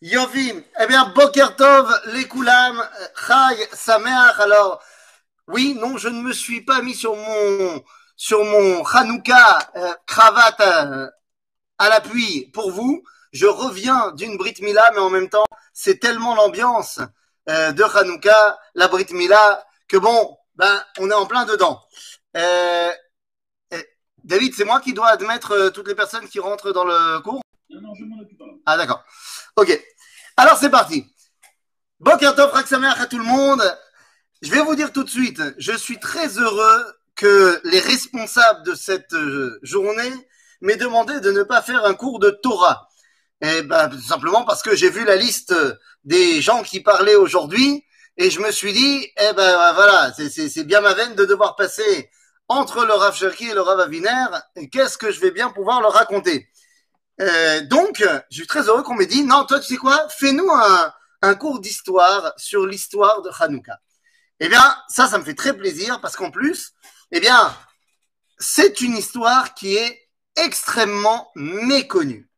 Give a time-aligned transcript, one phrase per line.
[0.00, 2.82] Yovi, eh bien, Bokertov, les Koulam,
[3.26, 4.40] Chag, Sameach.
[4.40, 4.82] Alors,
[5.46, 7.84] oui, non, je ne me suis pas mis sur mon,
[8.16, 11.08] sur mon Hanouka euh, cravate euh,
[11.78, 13.02] à l'appui pour vous.
[13.32, 17.00] Je reviens d'une Brit Mila, mais en même temps, c'est tellement l'ambiance
[17.48, 21.80] euh, de Hanouka, la Brit Mila, que bon, ben, on est en plein dedans.
[24.24, 27.42] David, c'est moi qui dois admettre toutes les personnes qui rentrent dans le cours?
[27.68, 28.04] Non, non, je.
[28.66, 29.02] Ah, d'accord.
[29.56, 29.78] Ok.
[30.36, 31.06] Alors, c'est parti.
[32.00, 33.62] Boker Tov, Chag Sameach à tout le monde.
[34.42, 38.74] Je vais vous dire tout de suite, je suis très heureux que les responsables de
[38.74, 40.12] cette euh, journée
[40.60, 42.88] m'aient demandé de ne pas faire un cours de Torah.
[43.40, 45.54] Et ben, tout simplement parce que j'ai vu la liste
[46.04, 47.84] des gens qui parlaient aujourd'hui
[48.16, 52.10] et je me suis dit, eh ben voilà, c'est- bien ma veine de devoir passer
[52.48, 54.26] entre le Rav Cherki et le Rav Aviner.
[54.72, 56.48] Qu'est-ce que je vais bien pouvoir leur raconter?
[57.22, 60.50] Euh, Donc, je suis très heureux qu'on m'ait dit, non, toi, tu sais quoi, fais-nous
[60.50, 63.78] un, un cours d'histoire sur l'histoire de Hanouka.
[64.40, 66.72] Eh bien, ça, ça me fait très plaisir parce qu'en plus,
[67.12, 67.54] eh bien,
[68.38, 72.28] c'est une histoire qui est extrêmement méconnue.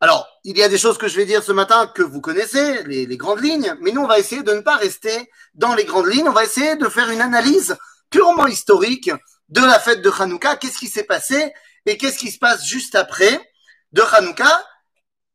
[0.00, 2.82] Alors, il y a des choses que je vais dire ce matin que vous connaissez,
[2.84, 5.84] les, les grandes lignes, mais nous, on va essayer de ne pas rester dans les
[5.84, 6.28] grandes lignes.
[6.28, 7.76] On va essayer de faire une analyse
[8.10, 9.10] purement historique
[9.48, 10.56] de la fête de Hanouka.
[10.56, 11.52] Qu'est-ce qui s'est passé
[11.86, 13.51] et qu'est-ce qui se passe juste après?
[13.92, 14.64] De Hanouka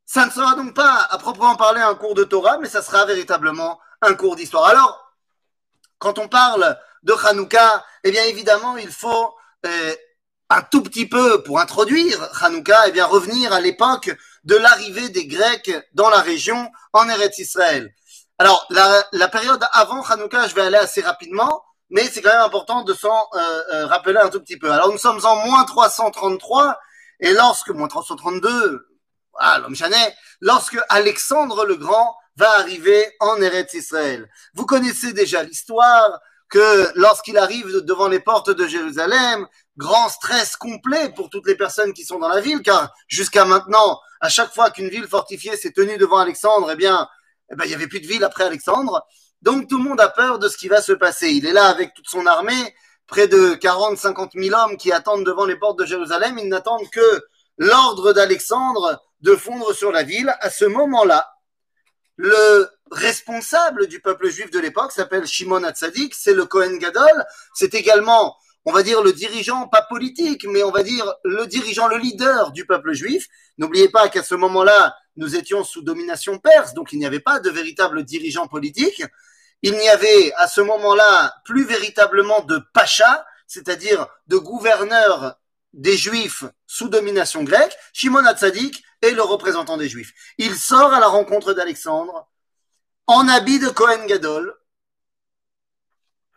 [0.06, 3.06] Ça ne sera donc pas à proprement parler un cours de Torah, mais ça sera
[3.06, 4.66] véritablement un cours d'histoire.
[4.66, 5.14] Alors,
[6.00, 9.36] quand on parle de Hanouka, eh bien évidemment, il faut
[9.66, 9.96] euh,
[10.50, 15.28] un tout petit peu pour introduire Hanouka, eh bien revenir à l'époque de l'arrivée des
[15.28, 17.94] Grecs dans la région en Eretz Israël.
[18.40, 22.42] Alors la, la période avant Hanouka, je vais aller assez rapidement, mais c'est quand même
[22.42, 24.72] important de s'en euh, euh, rappeler un tout petit peu.
[24.72, 26.80] Alors nous sommes en moins 333
[27.20, 28.88] et lorsque moins 332,
[29.34, 34.30] voilà, l'homme Chanet, lorsque Alexandre le Grand va arriver en Eretz Israël.
[34.54, 41.10] Vous connaissez déjà l'histoire que lorsqu'il arrive devant les portes de Jérusalem, grand stress complet
[41.10, 44.70] pour toutes les personnes qui sont dans la ville, car jusqu'à maintenant, à chaque fois
[44.70, 47.08] qu'une ville fortifiée s'est tenue devant Alexandre, eh bien,
[47.52, 49.06] eh ben, il y avait plus de ville après Alexandre.
[49.42, 51.30] Donc tout le monde a peur de ce qui va se passer.
[51.30, 52.76] Il est là avec toute son armée,
[53.08, 56.38] près de 40, 50 000 hommes qui attendent devant les portes de Jérusalem.
[56.38, 57.24] Ils n'attendent que
[57.58, 60.34] l'ordre d'Alexandre de fondre sur la ville.
[60.42, 61.28] À ce moment-là,
[62.18, 67.74] le responsable du peuple juif de l'époque s'appelle Shimon Hatzadik, c'est le Kohen Gadol, c'est
[67.74, 68.36] également,
[68.66, 72.52] on va dire, le dirigeant, pas politique, mais on va dire le dirigeant, le leader
[72.52, 73.28] du peuple juif.
[73.58, 77.40] N'oubliez pas qu'à ce moment-là, nous étions sous domination perse, donc il n'y avait pas
[77.40, 79.04] de véritable dirigeant politique.
[79.64, 85.38] Il n'y avait à ce moment-là plus véritablement de pacha, c'est-à-dire de gouverneur
[85.74, 87.76] des juifs sous domination grecque.
[87.94, 90.14] Shimon Hatzadik est le représentant des juifs.
[90.38, 92.28] Il sort à la rencontre d'Alexandre
[93.08, 94.54] en habit de Kohen Gadol.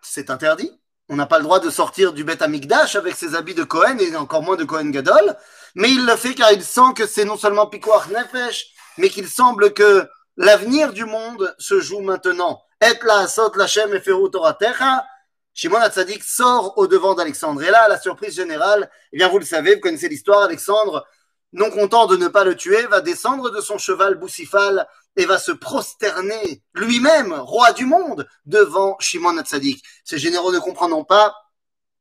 [0.03, 0.81] C'est interdit.
[1.09, 4.01] On n'a pas le droit de sortir du Beth Amikdash avec ses habits de Kohen
[4.01, 5.37] et encore moins de Kohen Gadol.
[5.75, 8.67] Mais il le fait car il sent que c'est non seulement Pikoach Nefesh,
[8.97, 12.63] mais qu'il semble que l'avenir du monde se joue maintenant.
[12.81, 15.07] Et la sot lachem et Toratecha.
[15.53, 17.63] Shimon Hatzadik sort au devant d'Alexandre.
[17.63, 21.07] Et là, la surprise générale, eh bien, vous le savez, vous connaissez l'histoire, Alexandre,
[21.53, 25.39] non content de ne pas le tuer, va descendre de son cheval Boussifal et va
[25.39, 29.85] se prosterner lui-même, roi du monde, devant Shimon Hatzadik.
[30.05, 31.35] Ces généraux ne comprendront pas.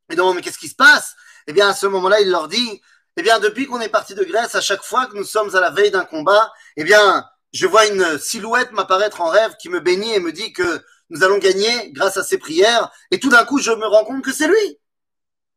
[0.10, 1.16] Et donc, mais qu'est-ce qui se passe?
[1.48, 2.82] Eh bien, à ce moment-là, il leur dit,
[3.18, 5.60] eh bien, depuis qu'on est parti de Grèce, à chaque fois que nous sommes à
[5.60, 9.80] la veille d'un combat, eh bien, je vois une silhouette m'apparaître en rêve qui me
[9.80, 12.92] bénit et me dit que nous allons gagner grâce à ses prières.
[13.12, 14.80] Et tout d'un coup, je me rends compte que c'est lui.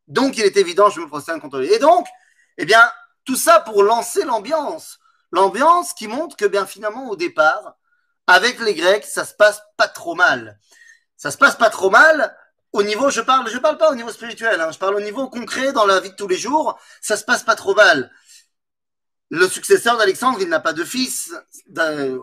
[0.08, 1.72] Donc, il est évident, je me prosterne contre lui.
[1.72, 2.06] Et donc,
[2.58, 2.82] eh bien,
[3.25, 4.98] tout ça pour lancer l'ambiance.
[5.30, 7.76] L'ambiance qui montre que, bien finalement, au départ,
[8.26, 10.59] avec les Grecs, ça se passe pas trop mal.
[11.16, 12.36] Ça se passe pas trop mal.
[12.72, 15.28] Au niveau, je parle, je parle pas au niveau spirituel, hein, je parle au niveau
[15.28, 16.78] concret dans la vie de tous les jours.
[17.03, 18.10] Ça se passe pas trop mal.
[19.34, 21.32] Le successeur d'Alexandre, il n'a pas de fils.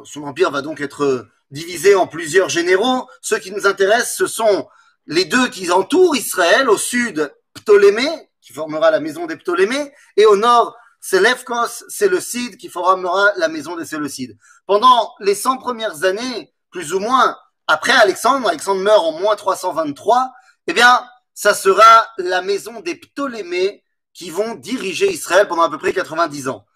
[0.04, 3.10] Son empire va donc être divisé en plusieurs généraux.
[3.24, 4.68] Ceux qui nous intéressent, ce sont
[5.07, 6.69] les deux qui entourent Israël.
[6.69, 12.69] Au sud, Ptolémée, qui formera la maison des Ptolémées, et au nord, Sélefkos, Séleucide, qui
[12.69, 14.38] formera la maison des Séleucides.
[14.68, 17.36] Pendant les 100 premières années, plus ou moins,
[17.66, 20.31] après Alexandre, Alexandre meurt en moins 323,
[20.68, 21.04] eh bien,
[21.34, 26.50] ça sera la maison des Ptolémées qui vont diriger Israël pendant à peu près 90
[26.50, 26.68] ans.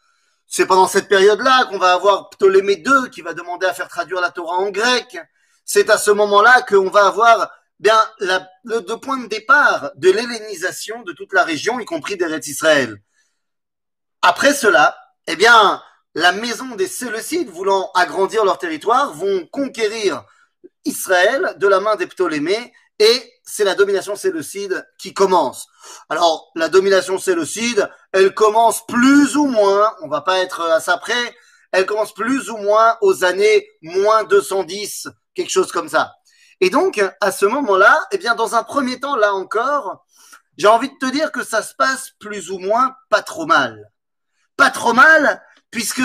[0.55, 4.21] C'est pendant cette période-là qu'on va avoir Ptolémée II qui va demander à faire traduire
[4.21, 5.17] la Torah en grec.
[5.65, 11.11] C'est à ce moment-là qu'on va avoir bien le, point de départ de l'hellénisation de
[11.13, 13.01] toute la région, y compris d'Eretz Israël.
[14.21, 14.95] Après cela,
[15.25, 15.81] eh bien,
[16.13, 20.23] la maison des Séleucides, voulant agrandir leur territoire, vont conquérir
[20.85, 25.67] Israël de la main des Ptolémées et c'est la domination séleucide qui commence.
[26.09, 30.97] Alors, la domination séleucide, elle commence plus ou moins, on va pas être à ça
[30.97, 31.35] près,
[31.71, 36.13] elle commence plus ou moins aux années moins 210, quelque chose comme ça.
[36.61, 40.05] Et donc, à ce moment-là, eh bien, dans un premier temps, là encore,
[40.57, 43.91] j'ai envie de te dire que ça se passe plus ou moins pas trop mal.
[44.55, 46.03] Pas trop mal, puisque,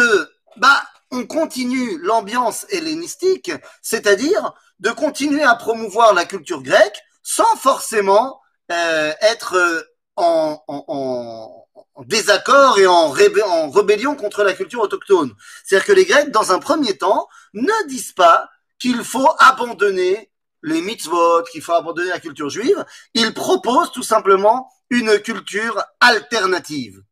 [0.57, 3.53] bah, on continue l'ambiance hellénistique,
[3.83, 8.41] c'est-à-dire de continuer à promouvoir la culture grecque sans forcément
[8.71, 9.83] euh, être euh,
[10.17, 15.35] en, en, en, désaccord et en, rébellion contre la culture autochtone.
[15.65, 18.49] C'est-à-dire que les Grecs, dans un premier temps, ne disent pas
[18.79, 20.31] qu'il faut abandonner
[20.63, 22.85] les mitzvot, qu'il faut abandonner la culture juive.
[23.15, 27.03] Ils proposent tout simplement une culture alternative.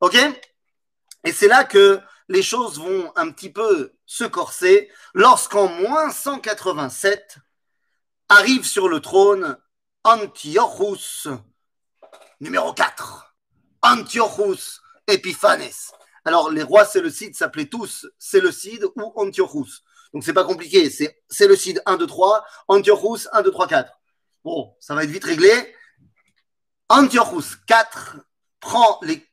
[0.00, 0.16] OK?
[1.24, 7.38] Et c'est là que les choses vont un petit peu se corser lorsqu'en moins 187
[8.28, 9.56] arrive sur le trône
[10.04, 11.28] Antiochus
[12.40, 13.34] numéro 4.
[13.82, 15.92] Antiochus Epiphanes.
[16.24, 19.82] Alors, les rois séleucides s'appelaient tous Séleucides ou Antiochus.
[20.12, 20.88] Donc, c'est pas compliqué.
[20.90, 24.00] C'est Séleucide 1, 2, 3, Antiochus 1, 2, 3, 4.
[24.44, 25.74] Bon, ça va être vite réglé.
[26.88, 28.16] Antiochus 4
[28.60, 29.26] prend les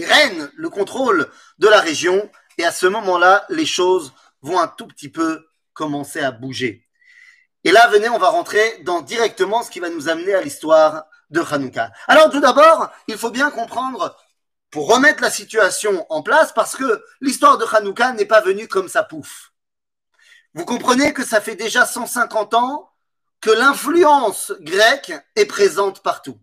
[0.00, 2.30] reines le contrôle de la région.
[2.58, 4.12] Et à ce moment-là, les choses
[4.42, 6.86] vont un tout petit peu commencer à bouger.
[7.64, 11.06] Et là, venez, on va rentrer dans directement ce qui va nous amener à l'histoire
[11.30, 11.90] de Hanouka.
[12.06, 14.16] Alors tout d'abord, il faut bien comprendre,
[14.70, 18.88] pour remettre la situation en place, parce que l'histoire de Hanouka n'est pas venue comme
[18.88, 19.52] ça pouf.
[20.52, 22.90] Vous comprenez que ça fait déjà 150 ans
[23.40, 26.38] que l'influence grecque est présente partout.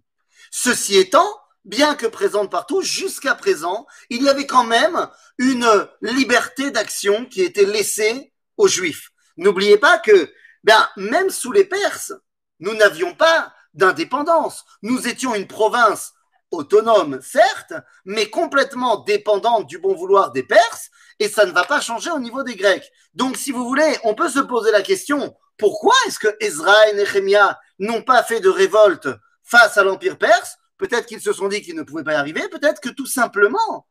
[0.49, 6.71] Ceci étant, bien que présente partout, jusqu'à présent, il y avait quand même une liberté
[6.71, 9.09] d'action qui était laissée aux Juifs.
[9.37, 10.31] N'oubliez pas que,
[10.63, 12.13] ben, même sous les Perses,
[12.59, 14.65] nous n'avions pas d'indépendance.
[14.81, 16.13] Nous étions une province
[16.51, 17.73] autonome, certes,
[18.03, 22.19] mais complètement dépendante du bon vouloir des Perses, et ça ne va pas changer au
[22.19, 22.91] niveau des Grecs.
[23.13, 26.93] Donc, si vous voulez, on peut se poser la question, pourquoi est-ce que Ezra et
[26.93, 29.07] Nehemiah n'ont pas fait de révolte
[29.43, 32.49] face à l'Empire perse Peut-être qu'ils se sont dit qu'ils ne pouvaient pas y arriver,
[32.49, 33.85] peut-être que tout simplement,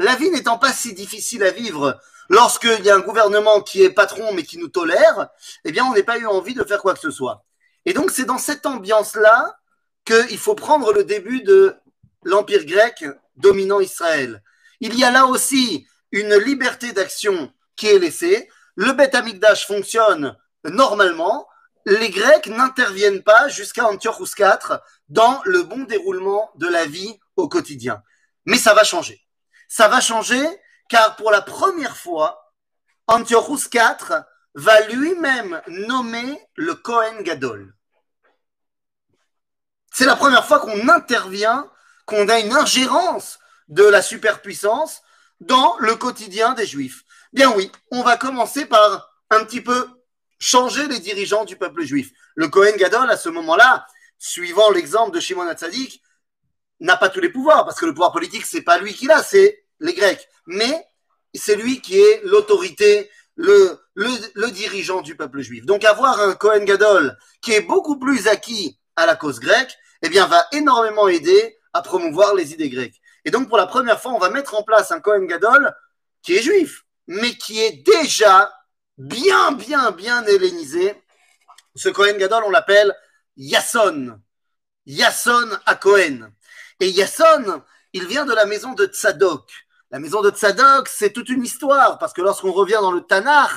[0.00, 1.96] la vie n'étant pas si difficile à vivre
[2.28, 5.28] lorsqu'il y a un gouvernement qui est patron mais qui nous tolère,
[5.64, 7.44] eh bien, on n'a pas eu envie de faire quoi que ce soit.
[7.86, 9.56] Et donc, c'est dans cette ambiance-là
[10.04, 11.76] qu'il faut prendre le début de
[12.24, 13.04] l'Empire grec
[13.36, 14.42] dominant Israël.
[14.80, 18.48] Il y a là aussi une liberté d'action qui est laissée.
[18.74, 21.46] Le Beth Amikdash fonctionne normalement.
[21.88, 27.48] Les Grecs n'interviennent pas jusqu'à Antiochus IV dans le bon déroulement de la vie au
[27.48, 28.02] quotidien.
[28.44, 29.26] Mais ça va changer.
[29.68, 30.46] Ça va changer
[30.90, 32.52] car pour la première fois,
[33.06, 34.22] Antiochus IV
[34.54, 37.74] va lui-même nommer le Kohen Gadol.
[39.90, 41.70] C'est la première fois qu'on intervient,
[42.04, 43.38] qu'on a une ingérence
[43.68, 45.00] de la superpuissance
[45.40, 47.04] dans le quotidien des Juifs.
[47.32, 49.88] Bien oui, on va commencer par un petit peu
[50.38, 52.10] changer les dirigeants du peuple juif.
[52.34, 53.86] Le Kohen Gadol, à ce moment-là,
[54.18, 56.02] suivant l'exemple de Shimon Hatzadik,
[56.80, 59.22] n'a pas tous les pouvoirs, parce que le pouvoir politique, c'est pas lui qui l'a,
[59.22, 60.28] c'est les Grecs.
[60.46, 60.86] Mais
[61.34, 65.66] c'est lui qui est l'autorité, le, le, le, dirigeant du peuple juif.
[65.66, 70.08] Donc avoir un Kohen Gadol qui est beaucoup plus acquis à la cause grecque, eh
[70.08, 73.00] bien, va énormément aider à promouvoir les idées grecques.
[73.24, 75.74] Et donc, pour la première fois, on va mettre en place un Kohen Gadol
[76.22, 78.52] qui est juif, mais qui est déjà
[78.98, 80.94] bien, bien, bien hellénisé.
[81.74, 82.94] Ce Kohen Gadol, on l'appelle
[83.36, 84.18] Yasson.
[84.86, 86.30] Yasson à Cohen.
[86.80, 87.62] Et Yasson,
[87.92, 89.50] il vient de la maison de Tzadok.
[89.90, 93.50] La maison de Tzadok, c'est toute une histoire, parce que lorsqu'on revient dans le Tanakh,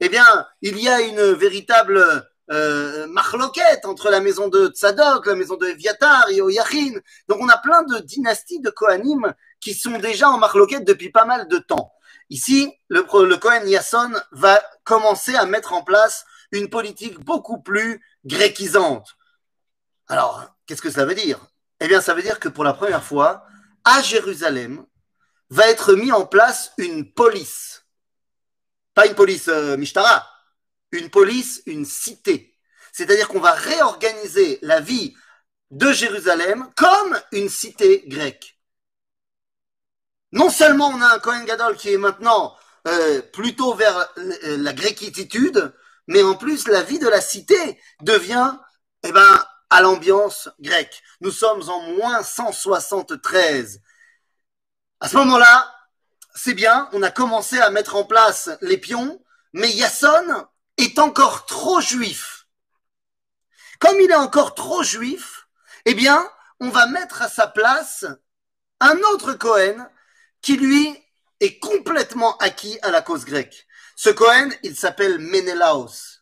[0.00, 5.34] eh bien, il y a une véritable euh, marloquette entre la maison de Tzadok, la
[5.34, 6.92] maison de Eviatar et Oyachin.
[7.28, 11.24] Donc on a plein de dynasties de Kohanim qui sont déjà en marloquette depuis pas
[11.24, 11.92] mal de temps.
[12.32, 18.02] Ici, le, le Kohen Yasson va commencer à mettre en place une politique beaucoup plus
[18.24, 19.18] gréquisante.
[20.08, 21.46] Alors, qu'est-ce que ça veut dire?
[21.78, 23.44] Eh bien, ça veut dire que pour la première fois,
[23.84, 24.86] à Jérusalem,
[25.50, 27.84] va être mis en place une police.
[28.94, 29.76] Pas une police euh,
[30.90, 32.58] une police, une cité.
[32.94, 35.14] C'est-à-dire qu'on va réorganiser la vie
[35.70, 38.58] de Jérusalem comme une cité grecque.
[40.32, 42.56] Non seulement on a un Kohen Gadol qui est maintenant
[42.88, 45.74] euh, plutôt vers euh, la gréquitude,
[46.06, 48.54] mais en plus la vie de la cité devient
[49.02, 51.02] eh ben, à l'ambiance grecque.
[51.20, 53.80] Nous sommes en moins 173.
[55.00, 55.74] À ce moment-là,
[56.34, 59.22] c'est bien, on a commencé à mettre en place les pions,
[59.52, 60.46] mais Yasson
[60.78, 62.46] est encore trop juif.
[63.80, 65.46] Comme il est encore trop juif,
[65.84, 66.26] eh bien,
[66.60, 68.06] on va mettre à sa place
[68.80, 69.88] un autre Cohen
[70.42, 70.94] qui lui
[71.40, 73.66] est complètement acquis à la cause grecque.
[73.96, 76.20] Ce Cohen, il s'appelle Menelaos.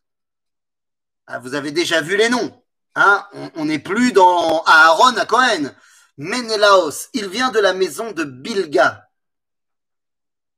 [1.27, 2.63] Ah, vous avez déjà vu les noms.
[2.95, 5.75] Hein on n'est plus dans Aaron à Cohen.
[6.19, 9.09] Menelaos, il vient de la maison de Bilga.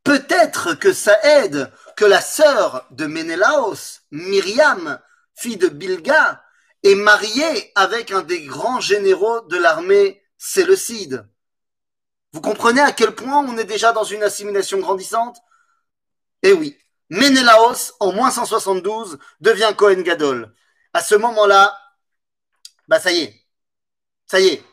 [0.03, 4.99] Peut-être que ça aide que la sœur de Menelaos, Myriam,
[5.35, 6.43] fille de Bilga,
[6.83, 11.29] est mariée avec un des grands généraux de l'armée séleucide.
[12.33, 15.39] Vous comprenez à quel point on est déjà dans une assimilation grandissante?
[16.43, 16.79] Eh oui,
[17.11, 20.55] Menelaos, en moins 172, devient Cohen Gadol.
[20.95, 21.79] À ce moment-là,
[22.89, 23.43] bah ça y est,
[24.27, 24.65] ça y est,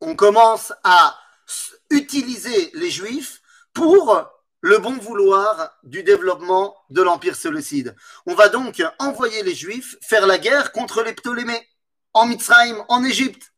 [0.00, 1.16] on commence à
[1.90, 3.40] utiliser les Juifs
[3.72, 4.28] pour
[4.60, 7.94] le bon vouloir du développement de l'Empire séleucide.
[8.26, 11.68] On va donc envoyer les Juifs faire la guerre contre les Ptolémées
[12.12, 13.53] en Mitzrayim, en Égypte.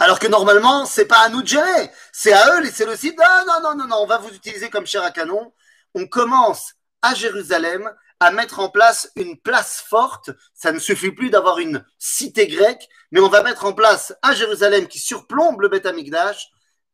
[0.00, 3.18] Alors que normalement, c'est pas à nous de gérer, c'est à eux les Séleucides.
[3.18, 5.52] Non, non, non, non, non, on va vous utiliser comme chair à canon.
[5.94, 7.88] On commence à Jérusalem
[8.18, 10.30] à mettre en place une place forte.
[10.54, 14.34] Ça ne suffit plus d'avoir une cité grecque, mais on va mettre en place à
[14.34, 16.50] Jérusalem qui surplombe le Beth Amikdash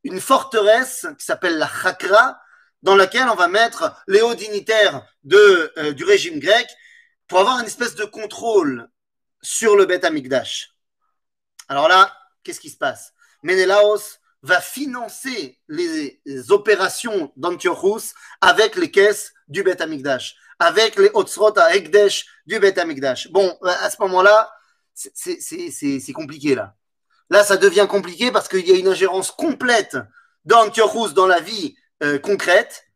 [0.06, 2.38] une forteresse qui s'appelle la Chakra,
[2.82, 6.68] dans laquelle on va mettre les hauts dignitaires de, euh, du régime grec
[7.26, 8.88] pour avoir une espèce de contrôle
[9.42, 10.70] sur le Beth Amikdash.
[11.68, 12.12] Alors là,
[12.46, 13.12] qu'est-ce qui se passe?
[13.42, 21.58] Ménélaos va financer les, opérations d'Antiochus avec les caisses du Beth Amikdash, avec les Otsrot
[21.58, 23.30] à Ekdesh du Beth Amikdash.
[23.32, 24.50] Bon, à ce moment-là,
[24.94, 26.74] c'est compliqué là.
[27.28, 29.96] Là, ça devient compliqué parce qu'il y a une ingérence complète
[30.44, 32.86] d'Antiochus dans la vie euh, concrète,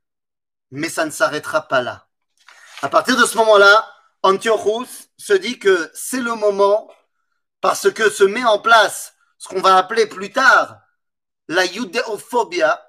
[0.71, 2.07] mais ça ne s'arrêtera pas là.
[2.83, 3.93] À partir de ce moment-là,
[4.23, 6.89] Antiochus se dit que c'est le moment
[7.61, 10.81] parce que se met en place ce qu'on va appeler plus tard
[11.49, 12.87] la judéophobia,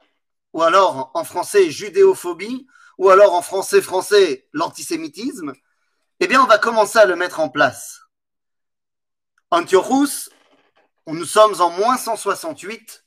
[0.54, 2.68] ou alors en français judéophobie,
[2.98, 5.54] ou alors en français français l'antisémitisme,
[6.20, 8.02] eh bien on va commencer à le mettre en place.
[9.50, 10.30] Antiochus,
[11.08, 13.06] nous sommes en moins 168,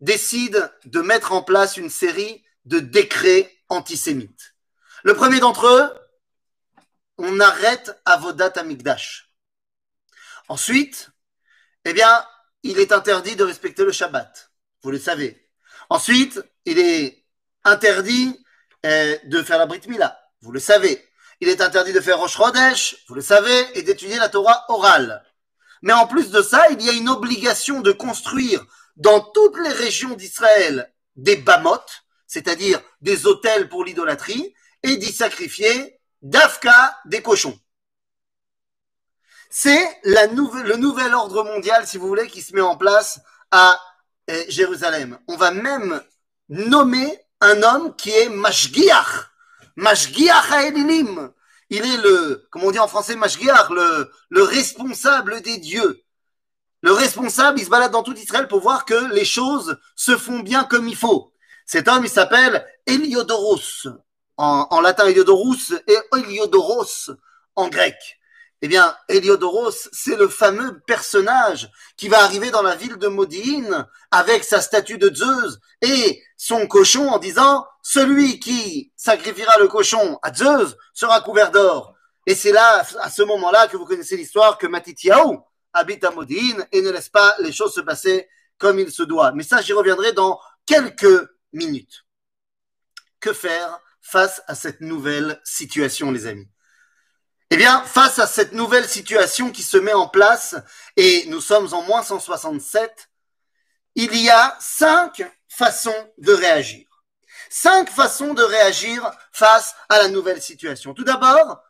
[0.00, 4.56] décide de mettre en place une série de décrets antisémites.
[5.04, 5.94] Le premier d'entre eux,
[7.16, 9.32] on arrête Avodat Amigdash.
[10.48, 11.10] Ensuite,
[11.84, 12.26] eh bien,
[12.62, 14.50] il est interdit de respecter le Shabbat.
[14.82, 15.48] Vous le savez.
[15.90, 17.24] Ensuite, il est
[17.64, 18.38] interdit
[18.86, 20.18] euh, de faire la Brit Mila.
[20.40, 21.08] Vous le savez.
[21.40, 23.04] Il est interdit de faire Rosh Chodesh.
[23.08, 23.78] Vous le savez.
[23.78, 25.22] Et d'étudier la Torah orale.
[25.82, 28.64] Mais en plus de ça, il y a une obligation de construire
[28.96, 36.00] dans toutes les régions d'Israël des bamotes, c'est-à-dire des hôtels pour l'idolâtrie, et d'y sacrifier
[36.22, 37.58] d'Afka des cochons.
[39.54, 43.78] C'est le nouvel ordre mondial, si vous voulez, qui se met en place à
[44.30, 45.18] euh, Jérusalem.
[45.28, 46.00] On va même
[46.48, 49.30] nommer un homme qui est Mashgiach.
[49.76, 51.30] Mashgiach Haelilim.
[51.68, 56.02] Il est le, comme on dit en français, Mashgiach, le, le responsable des dieux
[56.82, 60.40] le responsable, il se balade dans tout Israël pour voir que les choses se font
[60.40, 61.32] bien comme il faut.
[61.64, 63.86] Cet homme, il s'appelle Héliodoros.
[64.36, 67.12] En, latin, Héliodoros et Héliodoros
[67.54, 67.94] en grec.
[68.64, 73.88] Eh bien, Héliodoros, c'est le fameux personnage qui va arriver dans la ville de Modine
[74.12, 80.16] avec sa statue de Zeus et son cochon en disant celui qui sacrifiera le cochon
[80.22, 81.94] à Zeus sera couvert d'or.
[82.24, 85.38] Et c'est là, à ce moment-là, que vous connaissez l'histoire que Matityahu,
[85.72, 88.28] habite à Modine et ne laisse pas les choses se passer
[88.58, 89.32] comme il se doit.
[89.32, 92.04] Mais ça, j'y reviendrai dans quelques minutes.
[93.18, 96.48] Que faire face à cette nouvelle situation, les amis?
[97.52, 100.56] Eh bien, face à cette nouvelle situation qui se met en place,
[100.96, 103.10] et nous sommes en moins 167,
[103.94, 106.86] il y a cinq façons de réagir.
[107.50, 110.94] Cinq façons de réagir face à la nouvelle situation.
[110.94, 111.62] Tout d'abord,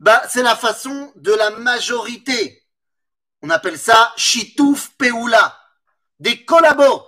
[0.00, 2.68] bah, c'est la façon de la majorité
[3.42, 5.56] on appelle ça Shitouf Peula,
[6.18, 7.06] des collabos,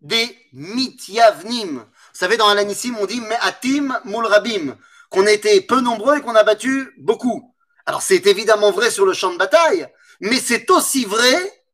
[0.00, 1.78] des mityavnim.
[1.78, 4.76] Vous savez, dans Alanissim, on dit Me'atim mulrabim,
[5.10, 7.54] qu'on était peu nombreux et qu'on a battu beaucoup.
[7.86, 9.86] Alors c'est évidemment vrai sur le champ de bataille,
[10.20, 11.64] mais c'est aussi vrai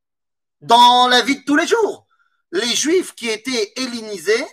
[0.61, 2.07] dans la vie de tous les jours.
[2.53, 4.45] Les juifs qui étaient hellénisés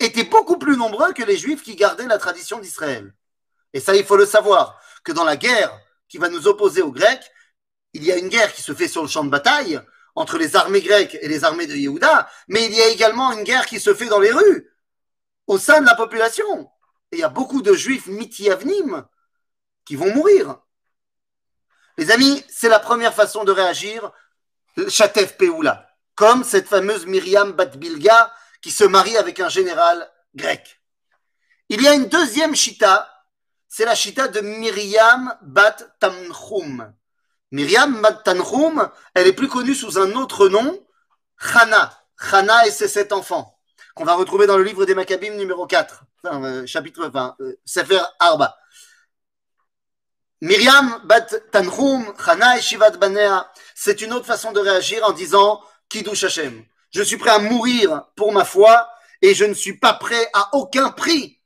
[0.00, 3.14] étaient beaucoup plus nombreux que les juifs qui gardaient la tradition d'Israël.
[3.72, 5.78] Et ça, il faut le savoir, que dans la guerre
[6.08, 7.30] qui va nous opposer aux Grecs,
[7.94, 9.80] il y a une guerre qui se fait sur le champ de bataille
[10.14, 13.44] entre les armées grecques et les armées de Yehuda, mais il y a également une
[13.44, 14.70] guerre qui se fait dans les rues
[15.46, 16.70] au sein de la population.
[17.12, 19.06] Et il y a beaucoup de juifs mitiavnim
[19.84, 20.58] qui vont mourir.
[21.98, 24.10] Les amis, c'est la première façon de réagir,
[24.88, 30.80] Chatef Peoula, comme cette fameuse Myriam Batbilga qui se marie avec un général grec.
[31.68, 33.08] Il y a une deuxième chita,
[33.68, 36.94] c'est la chita de Myriam Bat Tanchum.
[37.50, 40.86] Myriam Bat Tanchum, elle est plus connue sous un autre nom,
[41.38, 41.98] Chana.
[42.16, 43.58] Chana et ses sept enfants,
[43.94, 48.00] qu'on va retrouver dans le livre des Maccabim numéro 4, euh, chapitre 20, euh, Sefer
[48.18, 48.56] Arba.
[50.40, 55.60] Myriam bat Tanhum, Chana et Shivat Banea, c'est une autre façon de réagir en disant
[55.88, 56.64] Kiddush Hashem.
[56.90, 58.88] Je suis prêt à mourir pour ma foi
[59.20, 61.40] et je ne suis pas prêt à aucun prix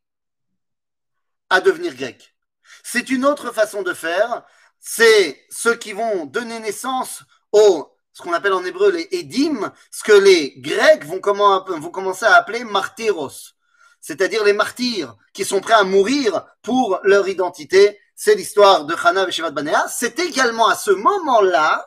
[1.50, 2.34] à devenir grec.
[2.82, 4.44] C'est une autre façon de faire.
[4.80, 10.02] C'est ceux qui vont donner naissance au ce qu'on appelle en hébreu les Edim, ce
[10.02, 13.55] que les Grecs vont, vont commencer à appeler martyros,
[14.06, 19.26] c'est-à-dire les martyrs qui sont prêts à mourir pour leur identité c'est l'histoire de Chana
[19.26, 19.86] Veshivat Banea.
[19.88, 21.86] C'est également à ce moment-là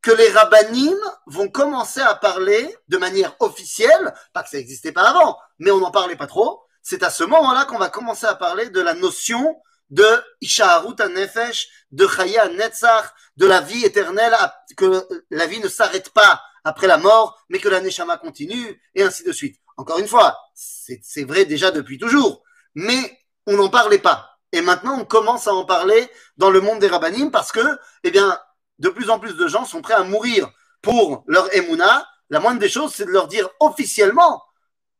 [0.00, 5.10] que les rabbinim vont commencer à parler de manière officielle, pas que ça n'existait pas
[5.10, 6.62] avant, mais on n'en parlait pas trop.
[6.82, 10.06] C'est à ce moment-là qu'on va commencer à parler de la notion de
[10.40, 14.34] Ishaharut Nefesh, de Chaya Netzach, de la vie éternelle,
[14.78, 19.02] que la vie ne s'arrête pas après la mort, mais que la Neshama continue, et
[19.02, 19.59] ainsi de suite.
[19.80, 22.42] Encore une fois, c'est vrai déjà depuis toujours,
[22.74, 24.36] mais on n'en parlait pas.
[24.52, 26.06] Et maintenant, on commence à en parler
[26.36, 28.38] dans le monde des rabbinim parce que, eh bien,
[28.78, 30.50] de plus en plus de gens sont prêts à mourir
[30.82, 32.06] pour leur émouna.
[32.28, 34.42] La moindre des choses, c'est de leur dire officiellement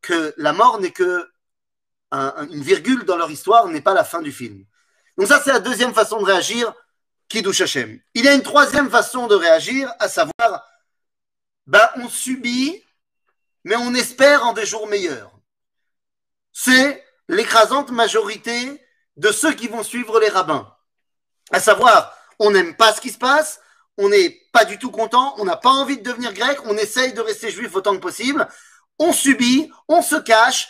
[0.00, 1.28] que la mort n'est que
[2.10, 4.64] une virgule dans leur histoire, n'est pas la fin du film.
[5.18, 6.72] Donc ça, c'est la deuxième façon de réagir,
[7.28, 8.00] Kiddush Hashem.
[8.14, 10.64] Il y a une troisième façon de réagir, à savoir,
[11.66, 12.82] ben, on subit,
[13.64, 15.32] mais on espère en des jours meilleurs.
[16.52, 18.82] C'est l'écrasante majorité
[19.16, 20.74] de ceux qui vont suivre les rabbins.
[21.52, 23.60] À savoir, on n'aime pas ce qui se passe,
[23.98, 27.12] on n'est pas du tout content, on n'a pas envie de devenir grec, on essaye
[27.12, 28.48] de rester juif autant que possible,
[28.98, 30.68] on subit, on se cache,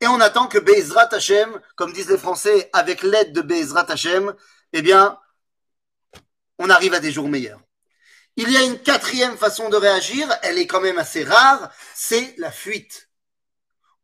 [0.00, 4.34] et on attend que Bezrat Hashem, comme disent les Français, avec l'aide de Bezrat Hashem,
[4.72, 5.18] eh bien,
[6.58, 7.60] on arrive à des jours meilleurs.
[8.42, 12.34] Il y a une quatrième façon de réagir, elle est quand même assez rare, c'est
[12.38, 13.10] la fuite.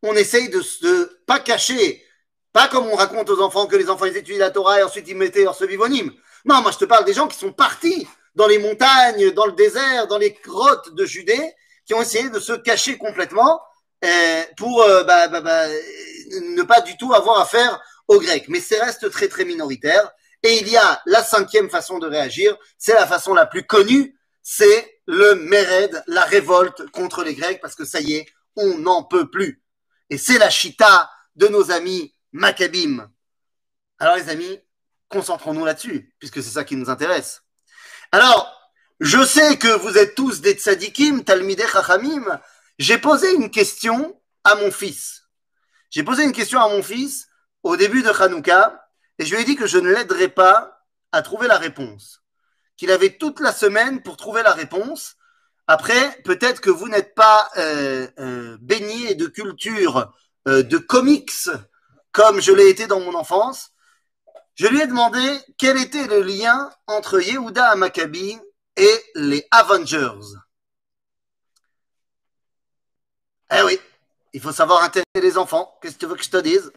[0.03, 2.05] On essaye de ne pas cacher
[2.53, 5.09] pas comme on raconte aux enfants que les enfants ils étudient la Torah et ensuite
[5.09, 6.13] ils mettaient leur vivonyme.
[6.45, 9.53] Non, moi je te parle des gens qui sont partis dans les montagnes, dans le
[9.53, 11.55] désert, dans les grottes de Judée,
[11.87, 13.63] qui ont essayé de se cacher complètement
[14.05, 18.49] euh, pour euh, bah, bah, bah, ne pas du tout avoir affaire aux Grecs.
[18.49, 20.13] Mais c'est reste très très minoritaire.
[20.43, 24.16] Et il y a la cinquième façon de réagir, c'est la façon la plus connue,
[24.49, 29.03] c'est le Mered, la révolte contre les Grecs, parce que ça y est, on n'en
[29.03, 29.61] peut plus.
[30.09, 33.11] Et c'est la chita de nos amis Maccabim.
[33.99, 34.61] Alors les amis,
[35.09, 37.43] concentrons-nous là-dessus, puisque c'est ça qui nous intéresse.
[38.13, 38.49] Alors,
[39.01, 42.41] je sais que vous êtes tous des tzadikim, talmideh chachamim.
[42.79, 45.25] J'ai posé une question à mon fils.
[45.91, 47.27] J'ai posé une question à mon fils
[47.65, 51.23] au début de Hanouka, et je lui ai dit que je ne l'aiderais pas à
[51.23, 52.23] trouver la réponse.
[52.77, 55.17] Qu'il avait toute la semaine pour trouver la réponse.
[55.67, 60.13] Après, peut-être que vous n'êtes pas euh, euh, baigné de culture
[60.47, 61.49] euh, de comics
[62.17, 63.73] comme je l'ai été dans mon enfance,
[64.55, 65.21] je lui ai demandé
[65.59, 68.39] quel était le lien entre Yehuda Maccabi
[68.75, 70.23] et les Avengers.
[73.51, 73.79] Eh oui,
[74.33, 75.79] il faut savoir intéresser les enfants.
[75.83, 76.73] Qu'est-ce que tu veux que je te dise?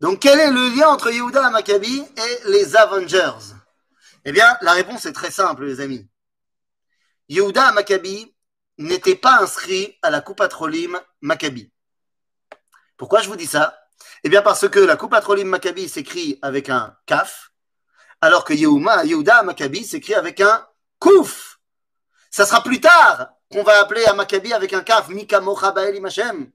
[0.00, 3.54] Donc, quel est le lien entre Yehuda Maccabi et les Avengers?
[4.24, 6.08] Eh bien, la réponse est très simple, les amis.
[7.28, 8.34] Yehuda Maccabi
[8.78, 11.72] n'était pas inscrit à la Coupe Trolim Maccabi.
[12.96, 13.76] Pourquoi je vous dis ça?
[14.22, 17.50] Eh bien, parce que la Coupe Trolim Maccabi s'écrit avec un kaf,
[18.20, 20.66] alors que Yehuda Maccabi s'écrit avec un
[21.00, 21.58] kouf.
[22.30, 26.50] Ça sera plus tard qu'on va appeler à Maccabi avec un kaf, Mika Mochabael Imachem.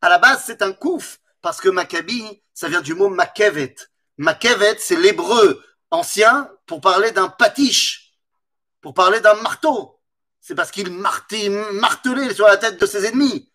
[0.00, 3.74] À la base, c'est un kouf, parce que Maccabi, ça vient du mot Makevet.
[4.16, 8.14] Makevet, c'est l'hébreu ancien pour parler d'un patiche,
[8.80, 9.98] pour parler d'un marteau.
[10.40, 13.50] C'est parce qu'il martelait sur la tête de ses ennemis.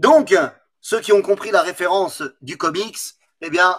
[0.00, 0.34] Donc,
[0.80, 2.98] ceux qui ont compris la référence du comics,
[3.40, 3.78] eh bien,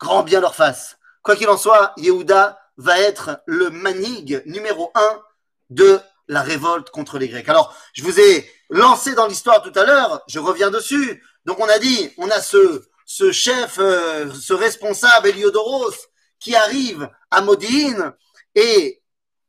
[0.00, 0.98] grand bien leur face.
[1.22, 5.22] Quoi qu'il en soit, Yehuda va être le manig numéro un
[5.70, 7.48] de la révolte contre les Grecs.
[7.48, 11.22] Alors, je vous ai lancé dans l'histoire tout à l'heure, je reviens dessus.
[11.44, 12.82] Donc, on a dit, on a ce,
[13.30, 15.94] chef, euh, ce responsable Eliodoros
[16.38, 18.12] qui arrive à Modine
[18.54, 19.02] et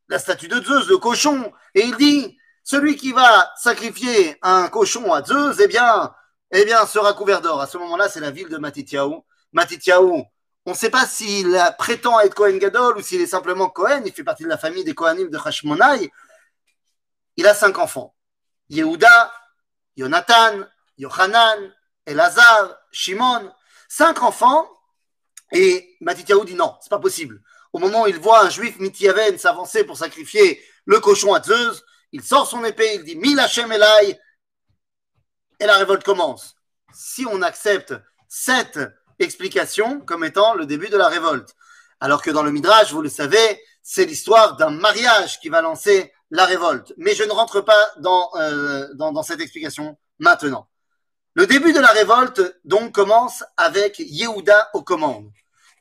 [0.10, 5.14] la statue de Zeus, le cochon, et il dit, celui qui va sacrifier un cochon
[5.14, 6.14] à Zeus, eh bien,
[6.52, 7.62] eh bien, sera couvert d'or.
[7.62, 9.22] À ce moment-là, c'est la ville de Matityahu.
[9.54, 10.24] Matityahu,
[10.66, 14.04] on ne sait pas s'il prétend être Kohen Gadol ou s'il est simplement Kohen.
[14.06, 16.12] Il fait partie de la famille des Kohanim de Hashmonai.
[17.38, 18.14] Il a cinq enfants.
[18.70, 19.32] Yehuda,
[19.96, 20.66] Jonathan,
[20.98, 21.74] Yohanan,
[22.06, 23.50] Elazar, Shimon.
[23.88, 24.68] Cinq enfants.
[25.52, 27.42] Et Matityahu dit non, c'est pas possible.
[27.74, 31.84] Au moment où il voit un juif Mityaven s'avancer pour sacrifier le cochon à Zeus,
[32.12, 34.20] il sort son épée, il dit Mil Hashem Elai,
[35.60, 36.56] et la révolte commence.
[36.94, 37.94] Si on accepte
[38.28, 38.80] cette
[39.20, 41.56] explication comme étant le début de la révolte,
[42.00, 46.12] alors que dans le Midrash, vous le savez, c'est l'histoire d'un mariage qui va lancer
[46.30, 46.94] la révolte.
[46.98, 50.68] Mais je ne rentre pas dans, euh, dans, dans, cette explication maintenant.
[51.38, 55.32] Le début de la révolte, donc, commence avec Yehuda aux commandes.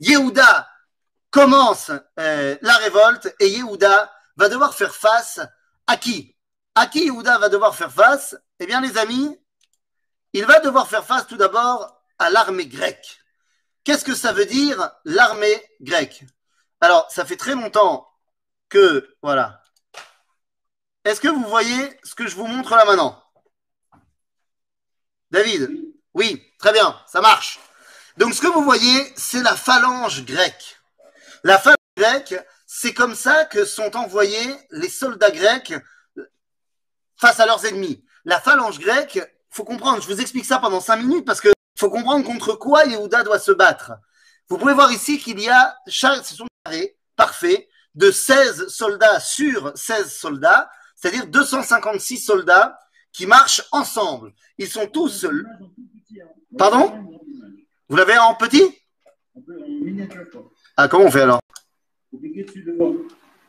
[0.00, 0.68] Yehuda
[1.30, 1.90] commence
[2.20, 5.40] euh, la révolte et Yehuda va devoir faire face
[5.86, 6.36] à qui?
[6.74, 8.36] À qui Yehuda va devoir faire face?
[8.58, 9.40] Eh bien, les amis,
[10.34, 13.18] il va devoir faire face tout d'abord à l'armée grecque.
[13.82, 16.22] Qu'est-ce que ça veut dire l'armée grecque?
[16.82, 18.06] Alors, ça fait très longtemps
[18.68, 19.62] que, voilà.
[21.06, 23.22] Est-ce que vous voyez ce que je vous montre là maintenant?
[25.36, 25.70] David
[26.14, 27.60] Oui, très bien, ça marche.
[28.16, 30.80] Donc, ce que vous voyez, c'est la phalange grecque.
[31.44, 32.34] La phalange grecque,
[32.66, 35.74] c'est comme ça que sont envoyés les soldats grecs
[37.20, 38.02] face à leurs ennemis.
[38.24, 39.20] La phalange grecque,
[39.50, 42.86] faut comprendre, je vous explique ça pendant cinq minutes parce que faut comprendre contre quoi
[42.86, 43.92] Yehuda doit se battre.
[44.48, 49.76] Vous pouvez voir ici qu'il y a, ce sont carrés parfait de 16 soldats sur
[49.76, 52.78] 16 soldats, c'est-à-dire 256 soldats
[53.16, 54.34] qui marchent ensemble.
[54.58, 55.24] Ils sont tous.
[56.58, 57.18] Pardon
[57.88, 58.62] Vous l'avez en petit
[60.76, 61.40] Ah, comment on fait alors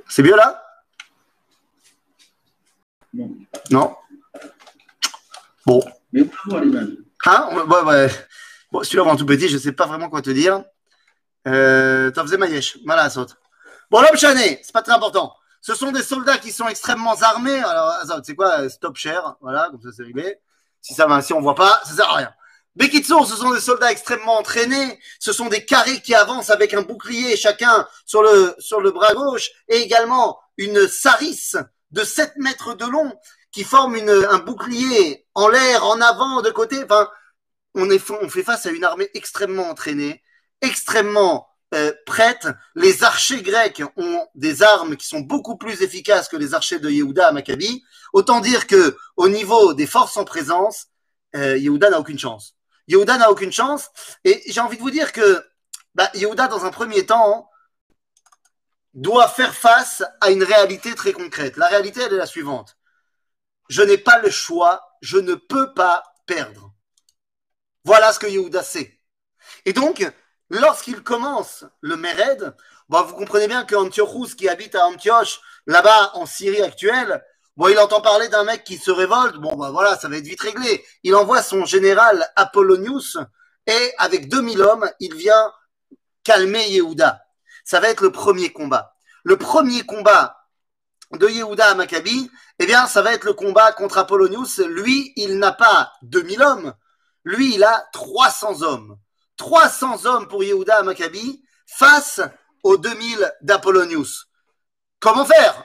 [0.08, 0.64] C'est mieux là
[3.70, 3.94] Non.
[5.66, 5.84] Bon.
[6.14, 6.26] Mais
[7.26, 8.10] Hein ouais, ouais.
[8.72, 10.64] Bon, celui-là, en tout petit, je ne sais pas vraiment quoi te dire.
[11.46, 13.36] Euh, T'as fait Mayesh, Voilà, saute.
[13.92, 15.36] Bon, l'homme chané, c'est pas très important.
[15.62, 17.60] Ce sont des soldats qui sont extrêmement armés.
[17.60, 17.94] Alors,
[18.24, 19.36] c'est quoi Stop cher.
[19.42, 20.40] Voilà, comme ça, c'est réglé.
[20.82, 22.34] Si ça va, si on voit pas, ça sert à rien.
[22.76, 25.00] Bekitsour, ce sont des soldats extrêmement entraînés.
[25.20, 29.16] Ce sont des carrés qui avancent avec un bouclier chacun sur le, sur le bras
[29.16, 31.58] gauche et également une sarisse
[31.90, 33.12] de 7 mètres de long
[33.52, 36.84] qui forme une, un bouclier en l'air, en avant, de côté.
[36.84, 37.10] Enfin,
[37.74, 40.22] on, est, on fait face à une armée extrêmement entraînée,
[40.62, 41.92] extrêmement euh.
[42.76, 46.90] Les archers grecs ont des armes qui sont beaucoup plus efficaces que les archers de
[46.90, 47.84] Yehuda à Maccabi.
[48.14, 50.88] Autant dire que au niveau des forces en présence,
[51.36, 52.56] euh, Yehuda n'a aucune chance.
[52.88, 53.90] Yehuda n'a aucune chance.
[54.24, 55.44] Et j'ai envie de vous dire que
[55.96, 57.50] bah, Yehuda, dans un premier temps,
[58.94, 61.58] doit faire face à une réalité très concrète.
[61.58, 62.78] La réalité, elle est la suivante
[63.70, 66.74] je n'ai pas le choix, je ne peux pas perdre.
[67.84, 69.00] Voilà ce que Yehuda sait.
[69.66, 70.06] Et donc,
[70.50, 72.56] lorsqu'il commence le Mered,
[72.90, 77.24] bon, vous comprenez bien qu'Antiochus, qui habite à Antioche, là-bas en Syrie actuelle,
[77.56, 80.26] bon, il entend parler d'un mec qui se révolte, bon, bah voilà, ça va être
[80.26, 80.86] vite réglé.
[81.04, 83.18] Il envoie son général Apollonius,
[83.66, 85.52] et avec 2000 hommes, il vient
[86.24, 87.22] calmer Yehuda.
[87.66, 88.96] Ça va être le premier combat.
[89.24, 90.38] Le premier combat
[91.12, 94.60] de Yehuda à Maccabi, eh bien, ça va être le combat contre Apollonius.
[94.60, 96.74] Lui, il n'a pas 2000 hommes.
[97.24, 98.98] Lui, il a 300 hommes.
[99.38, 102.22] 300 hommes pour Yehuda à Maccabi face
[102.64, 104.28] aux 2000 d'Apollonius.
[105.00, 105.64] Comment faire?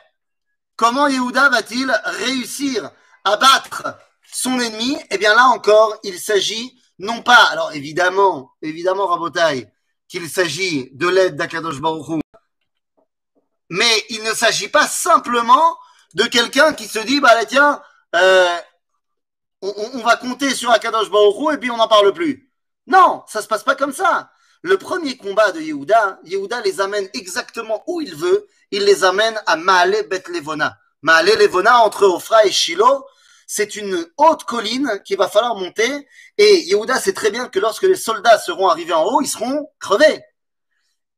[0.77, 2.91] Comment Yehuda va-t-il réussir
[3.25, 3.99] à battre
[4.31, 4.99] son ennemi?
[5.11, 9.69] Eh bien, là encore, il s'agit non pas, alors évidemment, évidemment, Rabotai,
[10.09, 12.23] qu'il s'agit de l'aide d'Akadosh Baruch
[13.73, 15.79] mais il ne s'agit pas simplement
[16.13, 17.81] de quelqu'un qui se dit, bah tiens,
[18.15, 18.59] euh,
[19.63, 22.52] on, va compter sur Akadosh Baruch et puis on n'en parle plus.
[22.87, 24.31] Non, ça se passe pas comme ça.
[24.63, 28.47] Le premier combat de Yehuda, Yehuda les amène exactement où il veut.
[28.71, 30.79] Il les amène à Maale Bet Levona.
[31.03, 33.05] Maale Levona entre Ofra et Shiloh,
[33.47, 36.09] c'est une haute colline qu'il va falloir monter.
[36.39, 39.69] Et Yehuda sait très bien que lorsque les soldats seront arrivés en haut, ils seront
[39.81, 40.23] crevés.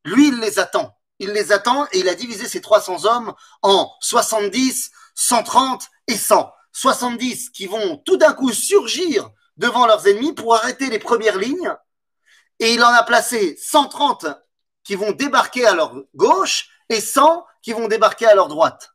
[0.04, 3.90] Lui, il les attend il les attend et il a divisé ses 300 hommes en
[4.00, 6.50] 70, 130 et 100.
[6.72, 11.74] 70 qui vont tout d'un coup surgir devant leurs ennemis pour arrêter les premières lignes.
[12.60, 14.26] Et il en a placé 130
[14.84, 18.94] qui vont débarquer à leur gauche et 100 qui vont débarquer à leur droite.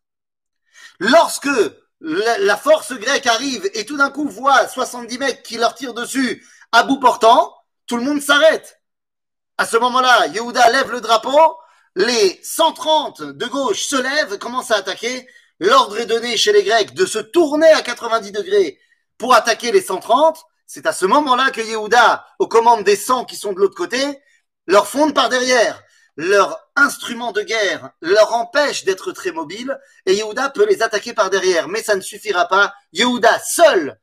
[1.00, 1.50] Lorsque
[2.02, 6.46] la force grecque arrive et tout d'un coup voit 70 mecs qui leur tirent dessus
[6.72, 7.56] à bout portant,
[7.88, 8.82] tout le monde s'arrête.
[9.58, 11.58] À ce moment-là, Yehuda lève le drapeau
[11.96, 15.28] les 130 de gauche se lèvent, commencent à attaquer.
[15.60, 18.80] L'ordre est donné chez les Grecs de se tourner à 90 degrés
[19.18, 20.46] pour attaquer les 130.
[20.70, 24.22] C'est à ce moment-là que Yehuda, aux commandes des sangs qui sont de l'autre côté,
[24.68, 25.82] leur fonde par derrière.
[26.16, 31.32] Leur instrument de guerre leur empêche d'être très mobiles et Yehuda peut les attaquer par
[31.32, 31.68] derrière.
[31.70, 32.72] Mais ça ne suffira pas.
[32.94, 34.00] Yehuda seul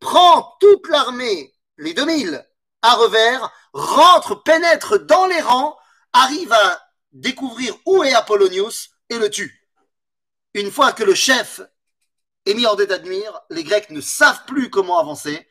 [0.00, 2.46] prend toute l'armée, les 2000,
[2.82, 5.78] à revers, rentre, pénètre dans les rangs,
[6.12, 9.66] arrive à découvrir où est Apollonius et le tue.
[10.52, 11.62] Une fois que le chef
[12.44, 15.48] est mis hors d'état de mire, les Grecs ne savent plus comment avancer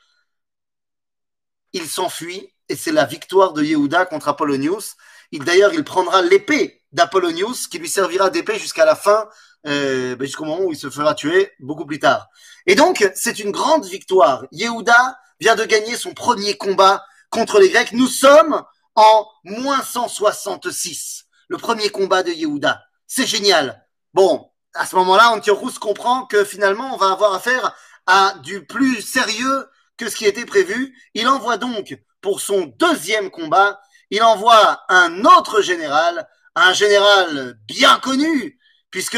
[1.74, 4.96] il s'enfuit et c'est la victoire de Yehuda contre Apollonius.
[5.34, 9.28] D'ailleurs, il prendra l'épée d'Apollonius qui lui servira d'épée jusqu'à la fin,
[9.68, 12.28] euh, ben, jusqu'au moment où il se fera tuer beaucoup plus tard.
[12.68, 14.46] Et donc, c'est une grande victoire.
[14.52, 17.94] Yehuda vient de gagner son premier combat contre les Grecs.
[17.94, 18.64] Nous sommes
[18.96, 21.26] en moins 166.
[21.48, 22.82] Le premier combat de Yehuda.
[23.08, 23.86] C'est génial.
[24.14, 29.02] Bon, à ce moment-là, Antiochus comprend que finalement, on va avoir affaire à du plus
[29.02, 29.68] sérieux
[30.10, 30.96] ce qui était prévu.
[31.14, 37.98] Il envoie donc pour son deuxième combat, il envoie un autre général, un général bien
[38.00, 38.60] connu,
[38.92, 39.18] puisque,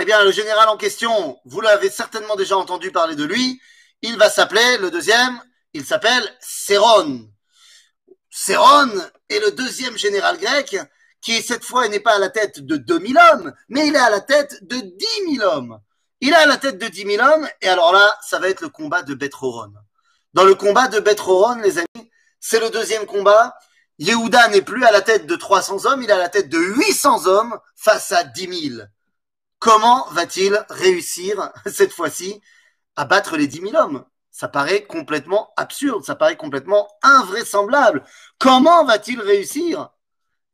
[0.00, 3.60] eh bien, le général en question, vous l'avez certainement déjà entendu parler de lui,
[4.02, 5.40] il va s'appeler, le deuxième,
[5.72, 7.28] il s'appelle Séron.
[8.30, 8.90] Séron
[9.28, 10.76] est le deuxième général grec
[11.20, 14.10] qui, cette fois, n'est pas à la tête de 2000 hommes, mais il est à
[14.10, 15.80] la tête de 10 000 hommes.
[16.20, 18.68] Il a la tête de 10 000 hommes, et alors là, ça va être le
[18.68, 19.72] combat de Betroron.
[20.32, 23.54] Dans le combat de Betroron, les amis, c'est le deuxième combat.
[23.98, 27.26] Yehuda n'est plus à la tête de 300 hommes, il a la tête de 800
[27.26, 28.86] hommes face à 10 000.
[29.58, 32.40] Comment va-t-il réussir, cette fois-ci,
[32.96, 34.04] à battre les 10 000 hommes?
[34.30, 38.04] Ça paraît complètement absurde, ça paraît complètement invraisemblable.
[38.38, 39.90] Comment va-t-il réussir?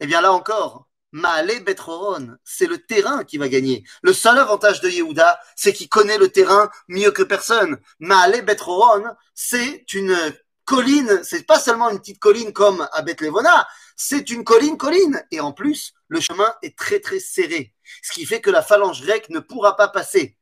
[0.01, 3.85] Eh bien là encore, Maale Betroron, c'est le terrain qui va gagner.
[4.03, 7.79] Le seul avantage de Yehuda, c'est qu'il connaît le terrain mieux que personne.
[7.99, 10.17] Maale Betroron, c'est une
[10.65, 15.21] colline, c'est pas seulement une petite colline comme à Bethlevona, c'est une colline colline.
[15.33, 17.75] Et en plus, le chemin est très très serré.
[18.03, 20.37] Ce qui fait que la phalange grecque ne pourra pas passer.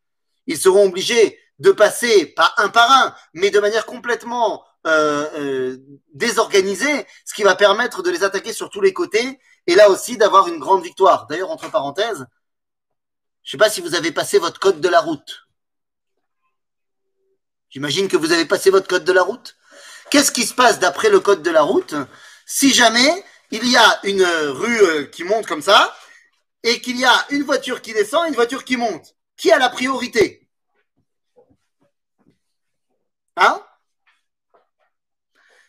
[0.46, 5.76] Ils seront obligés de passer, pas un par un, mais de manière complètement euh, euh,
[6.12, 10.16] désorganisée, ce qui va permettre de les attaquer sur tous les côtés et là aussi
[10.16, 11.26] d'avoir une grande victoire.
[11.26, 12.26] D'ailleurs, entre parenthèses,
[13.44, 15.46] je ne sais pas si vous avez passé votre code de la route.
[17.68, 19.56] J'imagine que vous avez passé votre code de la route.
[20.10, 21.94] Qu'est-ce qui se passe d'après le code de la route
[22.46, 25.94] si jamais il y a une rue euh, qui monte comme ça
[26.62, 29.14] et qu'il y a une voiture qui descend et une voiture qui monte?
[29.36, 30.48] Qui a la priorité?
[33.36, 33.62] Hein?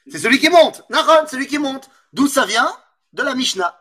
[0.10, 0.84] C'est celui qui monte.
[0.90, 1.90] Naron, celui qui monte.
[2.14, 2.74] D'où ça vient?
[3.12, 3.79] De la Mishnah.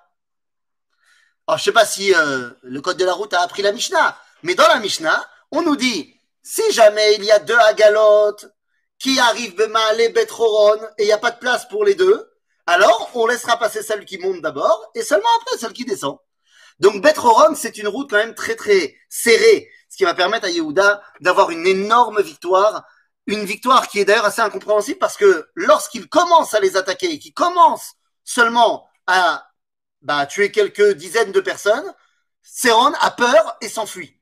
[1.49, 4.19] Alors, je sais pas si euh, le code de la route a appris la Mishnah,
[4.43, 8.45] mais dans la Mishnah, on nous dit, si jamais il y a deux agalotes
[8.99, 12.31] qui arrivent Bemaale Betroron et il n'y a pas de place pour les deux,
[12.67, 16.19] alors on laissera passer celle qui monte d'abord et seulement après celle qui descend.
[16.81, 20.51] Donc Betroron, c'est une route quand même très très serrée, ce qui va permettre à
[20.51, 22.85] Yehuda d'avoir une énorme victoire,
[23.27, 27.19] une victoire qui est d'ailleurs assez incompréhensible parce que lorsqu'il commence à les attaquer et
[27.19, 29.48] qu'il commence seulement à
[30.03, 31.95] bah, tuer quelques dizaines de personnes,
[32.43, 34.19] Céron a peur et s'enfuit.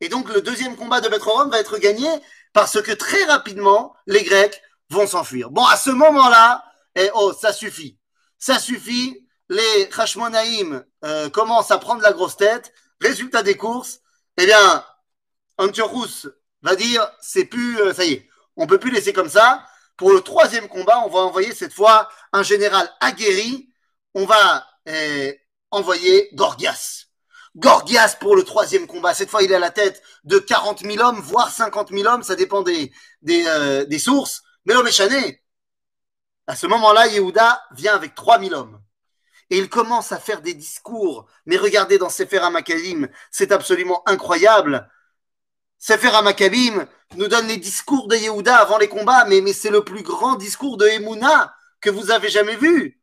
[0.00, 2.08] Et donc le deuxième combat de Betroron va être gagné
[2.52, 5.50] parce que très rapidement, les Grecs vont s'enfuir.
[5.50, 7.98] Bon, à ce moment-là, eh, oh, ça suffit.
[8.38, 9.26] Ça suffit.
[9.48, 12.72] Les Hashmonaïm euh, commencent à prendre la grosse tête.
[13.00, 14.00] Résultat des courses,
[14.38, 14.84] eh bien,
[15.58, 16.28] Antiochus
[16.62, 19.66] va dire, c'est plus, euh, ça y est, on peut plus laisser comme ça.
[19.96, 23.70] Pour le troisième combat, on va envoyer cette fois un général aguerri.
[24.14, 24.66] On va
[25.70, 27.06] envoyé Gorgias.
[27.56, 29.14] Gorgias pour le troisième combat.
[29.14, 32.22] Cette fois, il est à la tête de 40 000 hommes, voire 50 000 hommes.
[32.22, 32.92] Ça dépend des,
[33.28, 34.42] euh, des sources.
[34.64, 35.42] Mais l'homme est chané.
[36.46, 38.80] À ce moment-là, Yehuda vient avec 3 000 hommes.
[39.48, 41.26] Et il commence à faire des discours.
[41.46, 44.90] Mais regardez dans Sefer HaMakkabim, c'est absolument incroyable.
[45.78, 49.84] Sefer HaMakkabim nous donne les discours de Yehuda avant les combats, mais, mais c'est le
[49.84, 53.00] plus grand discours de Emouna que vous avez jamais vu.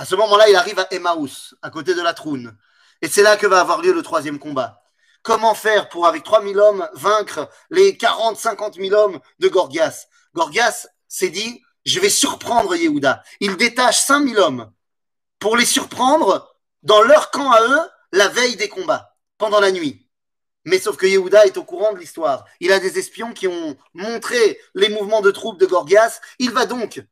[0.00, 2.56] À ce moment-là, il arrive à Emmaus, à côté de la Troune.
[3.02, 4.82] Et c'est là que va avoir lieu le troisième combat.
[5.20, 10.06] Comment faire pour, avec 3000 hommes, vaincre les 40, 50 000 hommes de Gorgias?
[10.34, 13.22] Gorgias s'est dit, je vais surprendre Yehuda.
[13.40, 14.72] Il détache 5000 hommes
[15.38, 16.50] pour les surprendre
[16.82, 20.08] dans leur camp à eux la veille des combats, pendant la nuit.
[20.64, 22.46] Mais sauf que Yehuda est au courant de l'histoire.
[22.60, 26.22] Il a des espions qui ont montré les mouvements de troupes de Gorgias.
[26.38, 27.04] Il va donc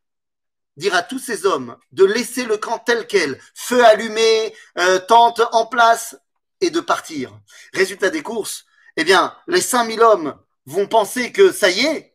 [0.79, 5.43] dire à tous ces hommes de laisser le camp tel quel, feu allumé, euh, tente
[5.53, 6.17] en place,
[6.61, 7.39] et de partir.
[7.73, 8.65] Résultat des courses,
[8.97, 10.35] eh bien, les 5000 hommes
[10.67, 12.15] vont penser que ça y est,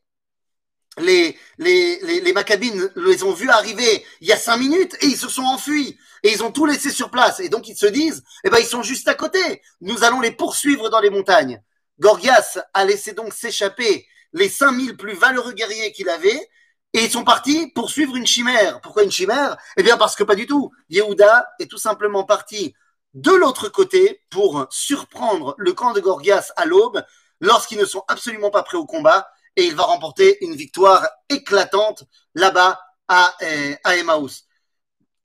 [0.99, 5.27] les, les, les, les ont vus arriver il y a cinq minutes et ils se
[5.27, 7.39] sont enfuis et ils ont tout laissé sur place.
[7.39, 9.63] Et donc ils se disent, eh ben ils sont juste à côté.
[9.81, 11.63] Nous allons les poursuivre dans les montagnes.
[11.99, 16.49] Gorgias a laissé donc s'échapper les 5000 plus valeureux guerriers qu'il avait
[16.93, 18.79] et ils sont partis poursuivre une chimère.
[18.81, 19.57] Pourquoi une chimère?
[19.77, 20.71] Eh bien parce que pas du tout.
[20.89, 22.75] Yehuda est tout simplement parti
[23.13, 27.03] de l'autre côté pour surprendre le camp de Gorgias à l'aube
[27.39, 32.03] lorsqu'ils ne sont absolument pas prêts au combat et il va remporter une victoire éclatante
[32.35, 33.93] là-bas à, euh, à.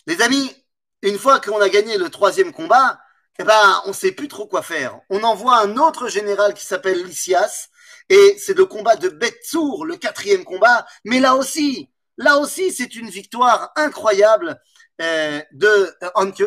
[0.06, 0.54] Les amis,
[1.02, 2.98] une fois qu'on a gagné le troisième combat,
[3.38, 4.98] eh ben, on sait plus trop quoi faire.
[5.10, 7.68] On envoie un autre général qui s'appelle Lysias,
[8.08, 10.86] et c'est le combat de Betsour, le quatrième combat.
[11.04, 14.60] Mais là aussi, là aussi, c'est une victoire incroyable
[15.00, 15.94] euh, de,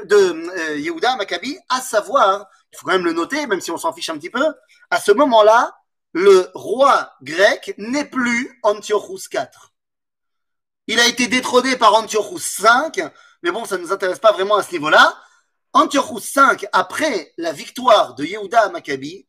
[0.05, 3.77] de euh, Yehuda Maccabi, à savoir, il faut quand même le noter, même si on
[3.77, 4.45] s'en fiche un petit peu,
[4.89, 5.73] à ce moment-là,
[6.13, 9.47] le roi grec n'est plus Antiochus IV.
[10.87, 13.09] Il a été détrôné par Antiochus V,
[13.43, 15.17] mais bon, ça ne nous intéresse pas vraiment à ce niveau-là.
[15.71, 19.25] Antiochus V, après la victoire de Yehuda Maccabi,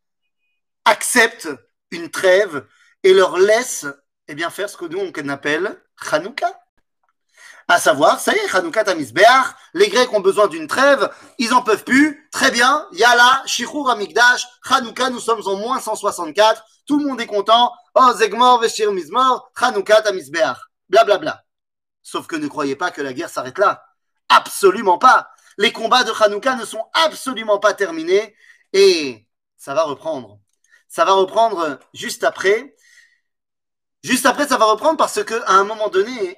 [0.84, 1.48] accepte
[1.92, 2.66] une trêve
[3.02, 3.86] et leur laisse
[4.28, 6.58] eh bien, faire ce que nous on appelle Hanouka.
[7.68, 11.62] À savoir, ça y est, Hanouka Tamizbeach, les Grecs ont besoin d'une trêve, ils en
[11.62, 17.06] peuvent plus, très bien, Yala, Shichur Amigdash, Hanouka, nous sommes en moins 164, tout le
[17.06, 21.18] monde est content, oh Zegmor, Veshir Mizmor, Hanouka Tamizbeach, blablabla.
[21.18, 21.44] Bla.
[22.02, 23.84] Sauf que ne croyez pas que la guerre s'arrête là.
[24.28, 25.30] Absolument pas.
[25.56, 28.34] Les combats de Hanouka ne sont absolument pas terminés
[28.72, 29.26] et
[29.56, 30.40] ça va reprendre.
[30.92, 32.76] Ça va reprendre juste après.
[34.04, 36.36] Juste après, ça va reprendre parce que à un moment donné,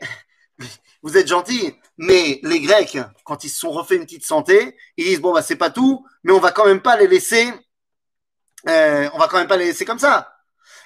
[1.03, 5.07] vous êtes gentils, mais les Grecs, quand ils se sont refait une petite santé, ils
[5.07, 7.53] disent bon bah c'est pas tout, mais on va quand même pas les laisser,
[8.69, 10.33] euh, on va quand même pas les laisser comme ça.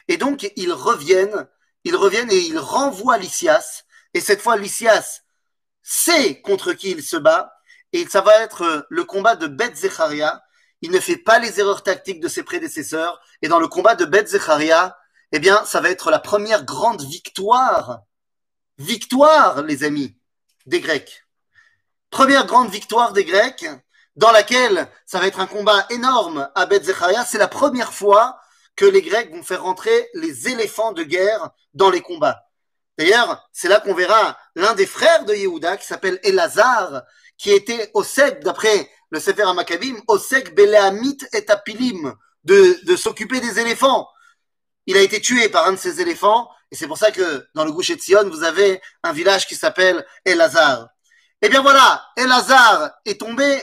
[0.08, 1.46] Et donc ils reviennent,
[1.84, 3.84] ils reviennent et ils renvoient Lysias.
[4.14, 5.20] Et cette fois, Lysias
[5.82, 7.52] sait contre qui il se bat,
[7.92, 10.42] et ça va être le combat de Beth Zecharia.
[10.80, 14.04] Il ne fait pas les erreurs tactiques de ses prédécesseurs, et dans le combat de
[14.04, 14.96] Beth Zecharia,
[15.32, 18.00] eh bien, ça va être la première grande victoire,
[18.78, 20.16] victoire, les amis,
[20.66, 21.24] des Grecs.
[22.10, 23.66] Première grande victoire des Grecs,
[24.16, 27.24] dans laquelle ça va être un combat énorme à Beth Zecharia.
[27.24, 28.40] C'est la première fois
[28.74, 32.44] que les Grecs vont faire rentrer les éléphants de guerre dans les combats.
[32.96, 37.02] D'ailleurs, c'est là qu'on verra l'un des frères de Yehuda qui s'appelle Elazar,
[37.36, 42.96] qui était au sec, d'après le Sefer Amakabim, au sec Beleamit et Apilim, de, de
[42.96, 44.08] s'occuper des éléphants.
[44.86, 47.64] Il a été tué par un de ces éléphants, et c'est pour ça que dans
[47.64, 50.88] le Gouche de Sion, vous avez un village qui s'appelle Elazar.
[51.42, 53.62] Eh bien voilà, Elazar est tombé,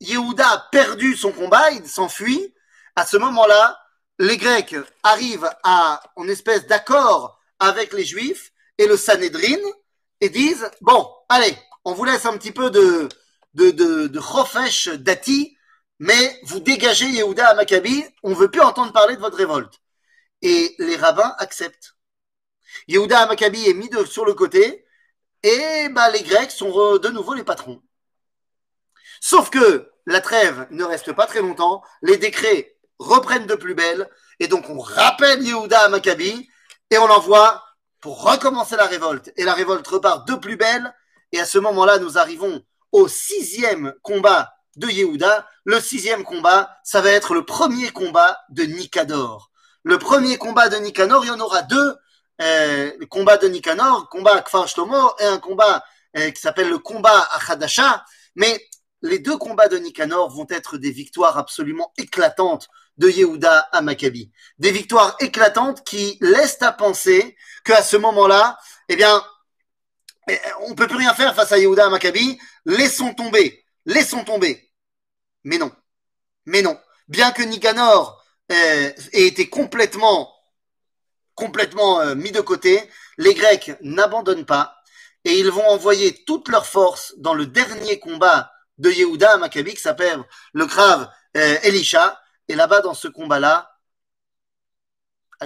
[0.00, 2.54] Yehuda a perdu son combat, il s'enfuit.
[2.96, 3.78] À ce moment-là,
[4.18, 9.60] les Grecs arrivent à en espèce d'accord avec les Juifs, et le Sanhedrin
[10.22, 13.08] et disent bon, allez, on vous laisse un petit peu de
[13.54, 15.56] de de, de dati,
[15.98, 19.74] mais vous dégagez Yehuda à Maccabi, on veut plus entendre parler de votre révolte.
[20.42, 21.96] Et les rabbins acceptent.
[22.88, 24.86] Yehuda à Maccabi est mis sur le côté
[25.42, 27.82] et bah, les Grecs sont de nouveau les patrons.
[29.20, 34.08] Sauf que la trêve ne reste pas très longtemps, les décrets reprennent de plus belle,
[34.38, 36.48] et donc on rappelle Yehuda à Maccabi
[36.90, 37.62] et on l'envoie
[38.00, 39.32] pour recommencer la révolte.
[39.36, 40.94] Et la révolte repart de plus belle.
[41.32, 45.46] Et à ce moment-là, nous arrivons au sixième combat de Yehuda.
[45.64, 49.50] Le sixième combat, ça va être le premier combat de Nicanor.
[49.82, 51.96] Le premier combat de Nicanor, il y en aura deux.
[52.42, 55.84] Euh, le combat de Nicanor, combat à Kfar Shlomo, et un combat
[56.16, 58.04] euh, qui s'appelle le combat à Hadasha.
[58.34, 58.64] Mais
[59.02, 64.30] les deux combats de Nicanor vont être des victoires absolument éclatantes de Yehuda à Maccabi.
[64.58, 69.22] Des victoires éclatantes qui laissent à penser qu'à ce moment-là, eh bien,
[70.34, 72.38] eh, on peut plus rien faire face à Yehuda à Maccabi.
[72.64, 74.70] Laissons tomber, laissons tomber.
[75.44, 75.72] Mais non,
[76.46, 76.78] mais non.
[77.08, 80.32] Bien que Nicanor euh, ait été complètement,
[81.34, 82.88] complètement euh, mis de côté,
[83.18, 84.76] les Grecs n'abandonnent pas
[85.24, 89.74] et ils vont envoyer toutes leurs forces dans le dernier combat de Yehuda à Maccabi
[89.74, 92.20] qui s'appelle le Krav euh, Elisha.
[92.48, 93.70] Et là-bas, dans ce combat-là,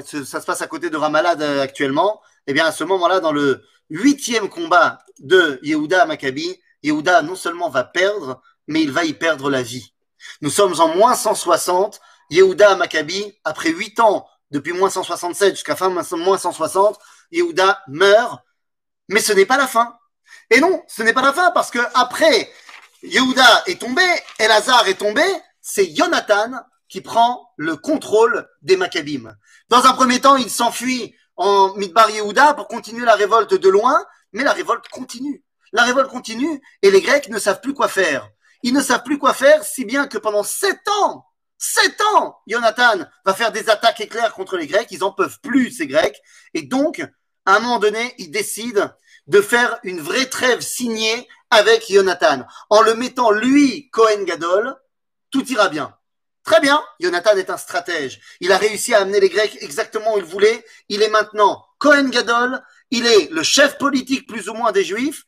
[0.03, 2.21] ça se passe à côté de Ramallah euh, actuellement.
[2.47, 7.37] Eh bien, à ce moment-là, dans le huitième combat de Yehuda à Maccabi, Yehuda non
[7.37, 9.95] seulement va perdre, mais il va y perdre la vie.
[10.41, 12.01] Nous sommes en moins 160.
[12.31, 16.99] Yehuda à Maccabi, après huit ans, depuis moins 167 jusqu'à fin moins 160,
[17.33, 18.41] Yehuda meurt.
[19.09, 19.97] Mais ce n'est pas la fin.
[20.51, 22.51] Et non, ce n'est pas la fin parce que après
[23.03, 24.03] Yehuda est tombé,
[24.39, 25.25] Elazar est tombé,
[25.61, 26.53] c'est Jonathan
[26.89, 29.35] qui prend le contrôle des Maccabim.
[29.69, 34.05] Dans un premier temps, il s'enfuit en Midbar Yehuda pour continuer la révolte de loin,
[34.33, 35.45] mais la révolte continue.
[35.73, 38.29] La révolte continue et les Grecs ne savent plus quoi faire.
[38.63, 41.27] Ils ne savent plus quoi faire, si bien que pendant sept ans,
[41.59, 44.89] sept ans, Jonathan va faire des attaques éclairs contre les Grecs.
[44.91, 46.21] Ils en peuvent plus, ces Grecs.
[46.55, 47.01] Et donc,
[47.47, 48.91] à un moment donné, ils décident
[49.27, 52.45] de faire une vraie trêve signée avec Jonathan.
[52.71, 54.77] En le mettant, lui, Cohen Gadol,
[55.31, 55.97] tout ira bien.
[56.45, 58.21] Très bien, Jonathan est un stratège.
[58.41, 60.65] Il a réussi à amener les Grecs exactement où il voulait.
[60.89, 65.25] Il est maintenant Cohen Gadol, il est le chef politique plus ou moins des Juifs,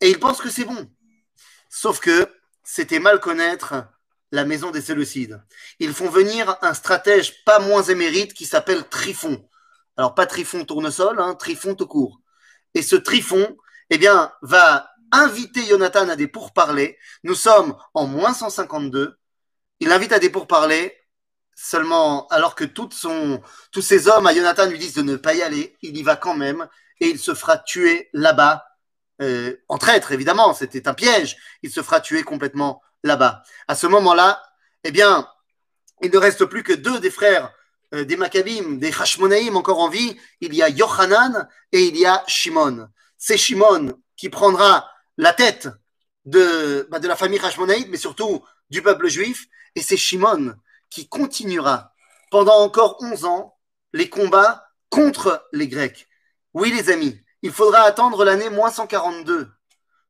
[0.00, 0.90] et il pense que c'est bon.
[1.68, 2.28] Sauf que
[2.62, 3.74] c'était mal connaître
[4.32, 5.42] la maison des Séleucides.
[5.78, 9.48] Ils font venir un stratège pas moins émérite qui s'appelle Trifon.
[9.96, 12.20] Alors pas Trifon tournesol, hein, Trifon tout court.
[12.74, 13.56] Et ce Trifon,
[13.90, 16.98] eh bien, va inviter Jonathan à des pourparlers.
[17.22, 19.16] Nous sommes en moins 152.
[19.80, 20.96] Il invite à des pourparlers
[21.54, 22.90] seulement alors que tous
[23.80, 25.76] ces hommes à Jonathan lui disent de ne pas y aller.
[25.82, 26.68] Il y va quand même
[27.00, 28.64] et il se fera tuer là-bas.
[29.22, 31.36] Euh, en traître, évidemment, c'était un piège.
[31.62, 33.42] Il se fera tuer complètement là-bas.
[33.68, 34.42] À ce moment-là,
[34.84, 35.28] eh bien,
[36.02, 37.52] il ne reste plus que deux des frères
[37.94, 40.16] euh, des Maccabim, des Hashmonaïm encore en vie.
[40.40, 42.88] Il y a Yohanan et il y a Shimon.
[43.16, 45.68] C'est Shimon qui prendra la tête
[46.24, 49.46] de, bah, la famille Hashmonaïm, mais surtout du peuple juif.
[49.76, 50.56] Et c'est Shimon
[50.90, 51.92] qui continuera
[52.30, 53.56] pendant encore 11 ans
[53.92, 56.08] les combats contre les Grecs.
[56.54, 59.52] Oui, les amis, il faudra attendre l'année moins 142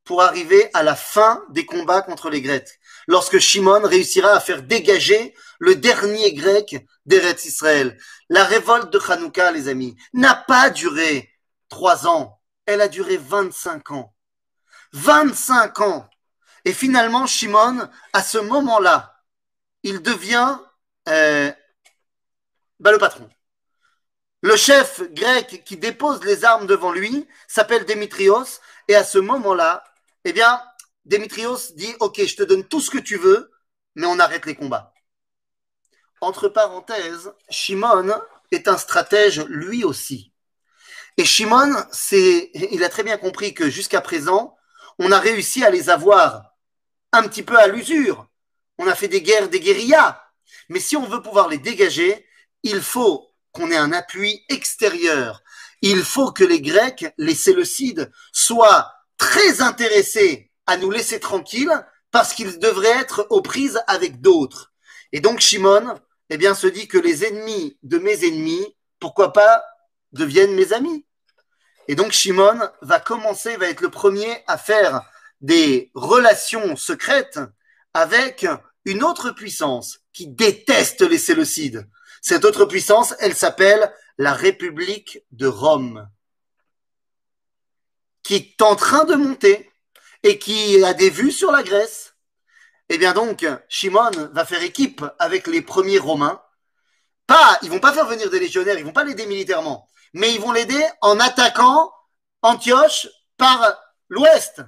[0.05, 4.63] pour arriver à la fin des combats contre les Grecs, lorsque Shimon réussira à faire
[4.63, 7.99] dégager le dernier grec d'Eretz Israël.
[8.29, 11.29] La révolte de Hanouka, les amis, n'a pas duré
[11.69, 14.15] trois ans, elle a duré 25 ans.
[14.93, 16.09] 25 ans.
[16.65, 19.16] Et finalement, Shimon, à ce moment-là,
[19.87, 20.59] il devient
[21.09, 21.53] euh,
[22.81, 23.31] bah, le patron.
[24.43, 29.85] Le chef grec qui dépose les armes devant lui s'appelle Démétrios, et à ce moment-là,
[30.25, 30.61] eh bien,
[31.05, 33.53] Démétrios dit Ok, je te donne tout ce que tu veux,
[33.95, 34.93] mais on arrête les combats.
[36.21, 38.13] Entre parenthèses, Shimon
[38.51, 40.33] est un stratège lui aussi.
[41.17, 41.73] Et Shimon,
[42.11, 44.57] il a très bien compris que jusqu'à présent,
[44.99, 46.57] on a réussi à les avoir
[47.13, 48.29] un petit peu à l'usure.
[48.79, 50.21] On a fait des guerres, des guérillas.
[50.69, 52.27] Mais si on veut pouvoir les dégager,
[52.63, 55.43] il faut qu'on ait un appui extérieur.
[55.83, 62.35] Il faut que les Grecs, les Séleucides, soient très intéressés à nous laisser tranquilles parce
[62.35, 64.73] qu'ils devraient être aux prises avec d'autres.
[65.13, 65.95] Et donc Shimon,
[66.31, 69.63] eh bien, se dit que les ennemis de mes ennemis, pourquoi pas,
[70.13, 71.07] deviennent mes amis.
[71.89, 75.03] Et donc Shimon va commencer, va être le premier à faire
[75.41, 77.39] des relations secrètes
[77.97, 78.47] avec
[78.85, 81.89] une autre puissance qui déteste les Séleucides.
[82.21, 86.07] Cette autre puissance, elle s'appelle la République de Rome,
[88.23, 89.71] qui est en train de monter
[90.23, 92.15] et qui a des vues sur la Grèce.
[92.91, 96.43] Eh bien donc, Shimon va faire équipe avec les premiers Romains.
[97.27, 100.41] Pas, ils vont pas faire venir des légionnaires, ils vont pas l'aider militairement, mais ils
[100.41, 101.91] vont l'aider en attaquant
[102.43, 103.75] Antioche par
[104.11, 104.61] l'ouest.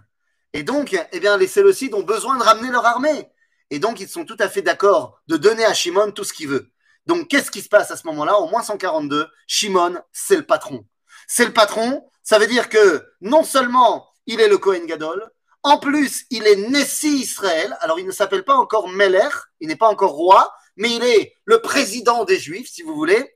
[0.52, 3.28] Et donc, eh bien, les Séleucides ont besoin de ramener leur armée.
[3.70, 6.48] Et donc, ils sont tout à fait d'accord de donner à Shimon tout ce qu'il
[6.48, 6.70] veut.
[7.06, 8.38] Donc, qu'est-ce qui se passe à ce moment-là?
[8.38, 10.86] Au moins 142, Shimon, c'est le patron.
[11.26, 15.30] C'est le patron, ça veut dire que non seulement il est le Kohen Gadol,
[15.62, 17.76] en plus, il est Nessi Israël.
[17.80, 19.28] Alors, il ne s'appelle pas encore Meller,
[19.60, 23.34] il n'est pas encore roi, mais il est le président des Juifs, si vous voulez.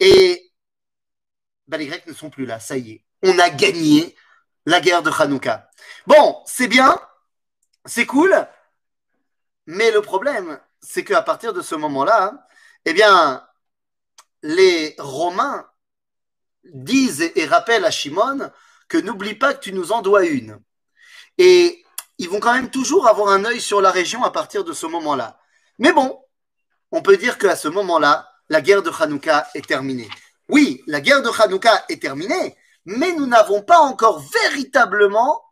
[0.00, 0.52] Et
[1.66, 3.04] ben, les Grecs ne sont plus là, ça y est.
[3.22, 4.14] On a gagné
[4.66, 5.70] la guerre de Hanouka.
[6.06, 7.00] Bon, c'est bien,
[7.84, 8.46] c'est cool,
[9.66, 12.46] mais le problème, c'est qu'à partir de ce moment-là,
[12.84, 13.44] eh bien,
[14.42, 15.66] les Romains
[16.64, 18.50] disent et rappellent à Shimon
[18.88, 20.60] que n'oublie pas que tu nous en dois une.
[21.38, 21.84] Et
[22.18, 24.86] ils vont quand même toujours avoir un œil sur la région à partir de ce
[24.86, 25.38] moment-là.
[25.78, 26.20] Mais bon,
[26.92, 30.08] on peut dire qu'à ce moment-là, la guerre de Hanouka est terminée.
[30.48, 32.56] Oui, la guerre de Hanouka est terminée,
[32.86, 35.42] mais nous n'avons pas encore véritablement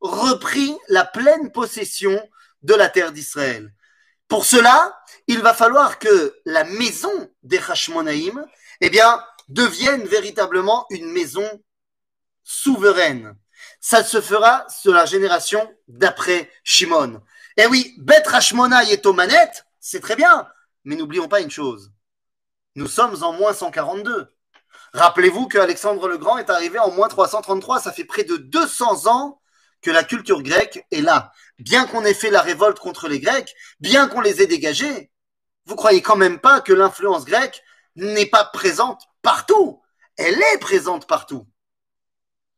[0.00, 2.20] repris la pleine possession
[2.62, 3.72] de la terre d'Israël.
[4.28, 8.44] Pour cela, il va falloir que la maison des Hashmonaïm,
[8.80, 11.48] eh bien, devienne véritablement une maison
[12.42, 13.36] souveraine.
[13.80, 17.20] Ça se fera sur la génération d'après Shimon.
[17.56, 20.48] Eh oui, Bet Hashmona est aux manettes, c'est très bien,
[20.84, 21.92] mais n'oublions pas une chose.
[22.74, 24.28] Nous sommes en moins 142.
[24.94, 27.80] Rappelez-vous qu'Alexandre le Grand est arrivé en moins 333.
[27.80, 29.40] Ça fait près de 200 ans
[29.80, 31.32] que la culture grecque est là.
[31.58, 35.10] Bien qu'on ait fait la révolte contre les Grecs, bien qu'on les ait dégagés,
[35.66, 37.62] vous croyez quand même pas que l'influence grecque
[37.96, 39.82] n'est pas présente partout
[40.16, 41.46] elle est présente partout.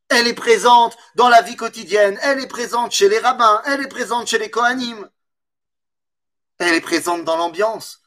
[0.09, 3.89] Elle est présente dans la vie quotidienne, elle est présente chez les rabbins, elle est
[3.89, 5.09] présente chez les Kohanim.
[6.59, 8.03] Elle est présente dans l'ambiance.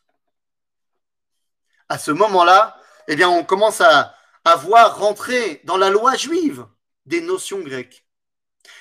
[1.89, 4.13] À ce moment-là, eh bien, on commence à,
[4.47, 6.65] à voir rentrer dans la loi juive
[7.05, 8.05] des notions grecques.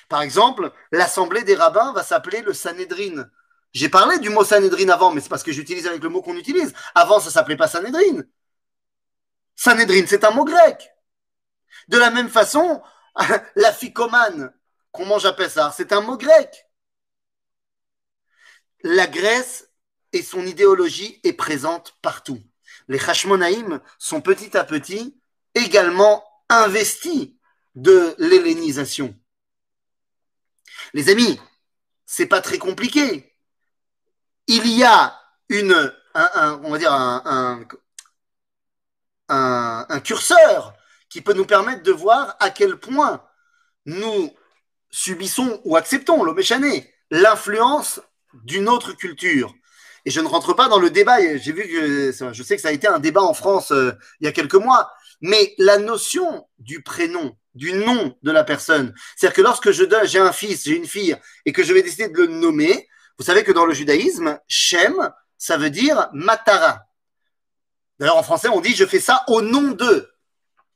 [0.07, 3.29] Par exemple, l'assemblée des rabbins va s'appeler le Sanhedrin.
[3.73, 6.37] J'ai parlé du mot Sanhedrin avant, mais c'est parce que j'utilise avec le mot qu'on
[6.37, 6.73] utilise.
[6.95, 8.23] Avant, ça s'appelait pas Sanhedrin.
[9.55, 10.89] Sanhedrin, c'est un mot grec.
[11.89, 12.81] De la même façon,
[13.55, 14.53] la ficomane,
[14.93, 16.65] comment j'appelle ça C'est un mot grec.
[18.83, 19.69] La Grèce
[20.13, 22.41] et son idéologie est présente partout.
[22.87, 25.19] Les Hashmonaïm sont petit à petit
[25.57, 27.29] également investis
[27.75, 29.15] de l'hellénisation.
[30.93, 31.39] Les amis,
[32.05, 33.33] c'est pas très compliqué.
[34.47, 37.65] Il y a une, on va dire un,
[39.29, 40.73] un, curseur
[41.09, 43.23] qui peut nous permettre de voir à quel point
[43.85, 44.33] nous
[44.89, 48.01] subissons ou acceptons, l'Oméchané, l'influence
[48.33, 49.53] d'une autre culture.
[50.05, 52.69] Et je ne rentre pas dans le débat, j'ai vu que je sais que ça
[52.69, 53.91] a été un débat en France euh,
[54.21, 54.89] il y a quelques mois,
[55.21, 60.07] mais la notion du prénom, du nom de la personne, c'est-à-dire que lorsque je donne,
[60.07, 62.87] j'ai un fils, j'ai une fille, et que je vais décider de le nommer,
[63.17, 66.83] vous savez que dans le judaïsme, Shem, ça veut dire Matara.
[67.99, 70.11] D'ailleurs, en français, on dit je fais ça au nom de.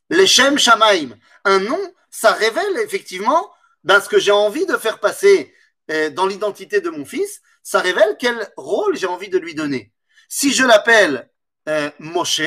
[0.10, 1.18] Leshem Shamaim.
[1.46, 1.80] Un nom,
[2.10, 3.50] ça révèle effectivement
[3.84, 5.54] ben, ce que j'ai envie de faire passer
[5.90, 7.42] euh, dans l'identité de mon fils.
[7.64, 9.94] Ça révèle quel rôle j'ai envie de lui donner.
[10.28, 11.30] Si je l'appelle
[11.70, 12.42] euh, Moshe,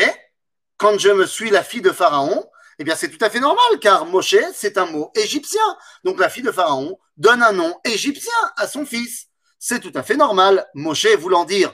[0.77, 2.45] quand je me suis la fille de Pharaon,
[2.79, 5.63] eh bien c'est tout à fait normal, car Moshe, c'est un mot égyptien.
[6.03, 9.29] Donc la fille de Pharaon donne un nom égyptien à son fils.
[9.59, 10.67] C'est tout à fait normal.
[10.75, 11.73] Moshe voulant dire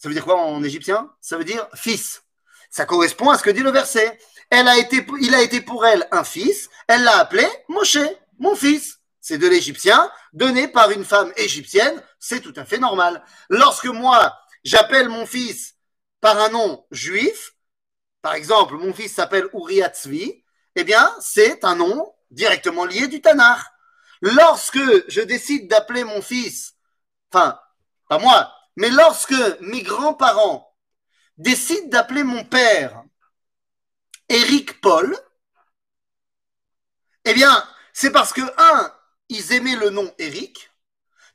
[0.00, 1.10] ça veut dire quoi en égyptien?
[1.20, 2.22] Ça veut dire fils.
[2.70, 4.18] Ça correspond à ce que dit le verset.
[4.48, 6.70] Elle a été, il a été pour elle un fils.
[6.88, 7.98] Elle l'a appelé Moshe,
[8.38, 9.00] mon fils.
[9.20, 12.02] C'est de l'égyptien donné par une femme égyptienne.
[12.18, 13.22] C'est tout à fait normal.
[13.50, 14.34] Lorsque moi,
[14.64, 15.74] j'appelle mon fils
[16.22, 17.52] par un nom juif,
[18.22, 20.44] par exemple, mon fils s'appelle Uriatzvi,
[20.76, 23.60] eh bien, c'est un nom directement lié du Tanakh.
[24.20, 26.74] Lorsque je décide d'appeler mon fils,
[27.32, 27.58] enfin,
[28.08, 30.76] pas moi, mais lorsque mes grands-parents
[31.38, 33.02] décident d'appeler mon père
[34.28, 35.16] Éric Paul,
[37.24, 38.94] eh bien, c'est parce que, un,
[39.28, 40.70] ils aimaient le nom Éric,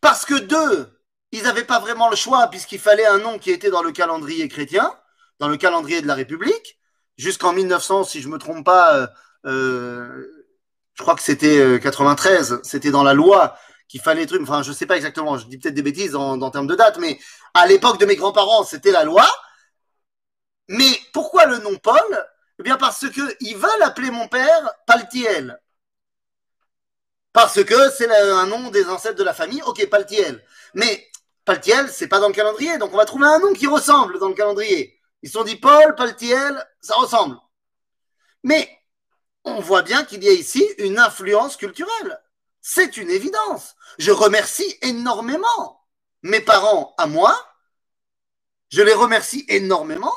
[0.01, 3.71] parce que deux, ils n'avaient pas vraiment le choix puisqu'il fallait un nom qui était
[3.71, 4.95] dans le calendrier chrétien,
[5.39, 6.79] dans le calendrier de la République,
[7.17, 9.07] jusqu'en 1900, si je me trompe pas, euh,
[9.45, 10.45] euh,
[10.93, 13.57] je crois que c'était 93, euh, c'était dans la loi
[13.88, 16.51] qu'il fallait truc, enfin je sais pas exactement, je dis peut-être des bêtises en, en
[16.51, 17.19] termes de date, mais
[17.53, 19.25] à l'époque de mes grands-parents, c'était la loi.
[20.67, 22.25] Mais pourquoi le nom Paul?
[22.59, 25.59] Eh bien parce que ils veulent appeler mon père Paltiel.
[27.33, 30.41] Parce que c'est un nom des ancêtres de la famille, ok, Paltiel.
[30.73, 31.05] Mais
[31.43, 34.29] Paltiel, c'est pas dans le calendrier, donc on va trouver un nom qui ressemble dans
[34.29, 34.94] le calendrier.
[35.26, 37.39] Ils se sont dit Paul, Paltiel, ça ressemble.
[38.43, 38.69] Mais
[39.43, 42.21] on voit bien qu'il y a ici une influence culturelle.
[42.61, 43.76] C'est une évidence.
[43.97, 45.84] Je remercie énormément
[46.21, 47.36] mes parents à moi.
[48.69, 50.13] Je les remercie énormément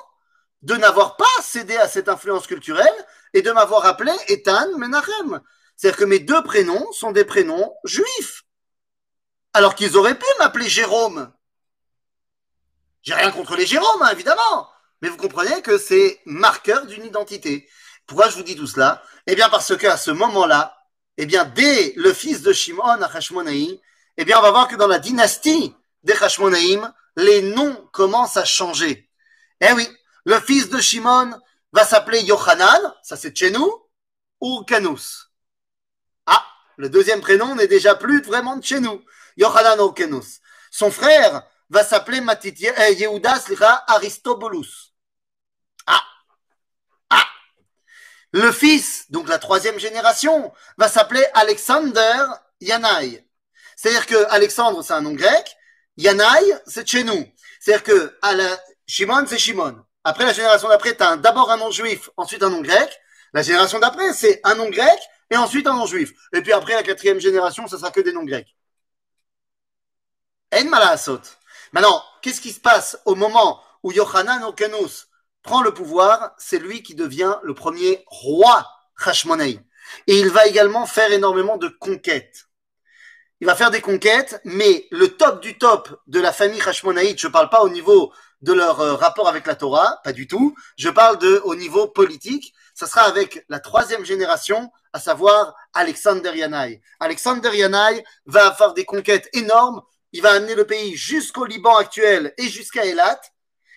[0.60, 5.40] de n'avoir pas cédé à cette influence culturelle et de m'avoir appelé Ethan Menachem.
[5.74, 8.44] C'est-à-dire que mes deux prénoms sont des prénoms juifs.
[9.54, 11.32] Alors qu'ils auraient pu m'appeler Jérôme.
[13.00, 14.68] J'ai rien contre les Jérômes, hein, évidemment.
[15.02, 17.68] Mais vous comprenez que c'est marqueur d'une identité.
[18.06, 19.02] Pourquoi je vous dis tout cela?
[19.26, 20.78] Eh bien parce qu'à ce moment-là,
[21.18, 23.10] eh bien, dès le fils de Shimon à
[24.20, 28.44] eh bien, on va voir que dans la dynastie des Hashmonaïm, les noms commencent à
[28.44, 29.08] changer.
[29.60, 29.88] Eh oui,
[30.24, 31.38] le fils de Shimon
[31.72, 33.72] va s'appeler Yohanan, ça c'est chez nous,
[34.40, 35.30] ou Kanous.
[36.26, 36.44] Ah,
[36.76, 39.04] le deuxième prénom n'est déjà plus vraiment de chez nous.
[39.36, 40.38] Yohanan ou Kanous.
[40.70, 43.34] Son frère va s'appeler euh, Yehuda
[43.86, 44.94] Aristobulus.
[45.86, 46.02] Ah,
[48.32, 52.24] le fils, donc la troisième génération, va s'appeler Alexander
[52.60, 53.24] Yanaï.
[53.76, 55.56] C'est-à-dire que Alexandre, c'est un nom grec,
[55.96, 57.26] Yanaï, c'est chez nous.
[57.60, 58.18] C'est-à-dire que.
[58.86, 59.84] Shimon, c'est Shimon.
[60.04, 63.00] Après, la génération d'après, tu as d'abord un nom juif, ensuite un nom grec.
[63.32, 64.98] La génération d'après, c'est un nom grec
[65.30, 66.12] et ensuite un nom juif.
[66.32, 68.56] Et puis après, la quatrième génération, ça sera que des noms grecs.
[70.54, 71.20] En malasot.
[71.72, 75.08] Maintenant, qu'est-ce qui se passe au moment où Yohanan Okenus
[75.42, 78.66] prend le pouvoir, c'est lui qui devient le premier roi
[79.04, 79.60] Hashmonaï.
[80.06, 82.48] Et il va également faire énormément de conquêtes.
[83.40, 87.28] Il va faire des conquêtes, mais le top du top de la famille Hashmonaïte, je
[87.28, 88.12] ne parle pas au niveau
[88.42, 90.54] de leur euh, rapport avec la Torah, pas du tout.
[90.76, 96.32] Je parle de au niveau politique, ça sera avec la troisième génération, à savoir Alexander
[96.34, 96.80] Yanaï.
[97.00, 99.82] Alexander Yanaï va faire des conquêtes énormes,
[100.12, 103.20] il va amener le pays jusqu'au Liban actuel et jusqu'à Elat,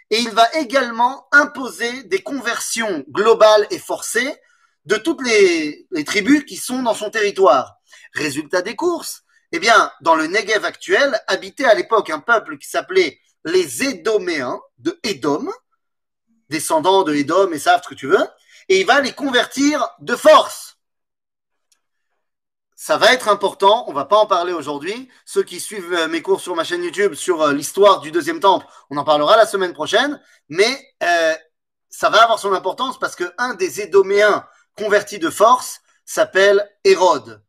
[0.10, 4.36] et il va également imposer des conversions globales et forcées
[4.86, 7.78] de toutes les, tribus qui sont dans son territoire.
[8.14, 12.68] Résultat des courses, eh bien, dans le Negev actuel, habitait à l'époque un peuple qui
[12.68, 15.50] s'appelait les Édoméens de Édom,
[16.50, 18.28] descendants de Édom et savent ce que tu veux,
[18.70, 20.71] et il va les convertir de force.
[22.84, 25.08] Ça va être important, on va pas en parler aujourd'hui.
[25.24, 28.40] Ceux qui suivent euh, mes cours sur ma chaîne YouTube sur euh, l'histoire du deuxième
[28.40, 30.20] temple, on en parlera la semaine prochaine,
[30.50, 31.36] mais euh,
[31.92, 37.44] ça va avoir son importance parce que un des Édoméens convertis de force s'appelle Hérode.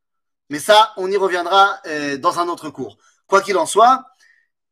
[0.51, 1.81] Mais ça, on y reviendra
[2.19, 2.99] dans un autre cours.
[3.27, 4.05] Quoi qu'il en soit,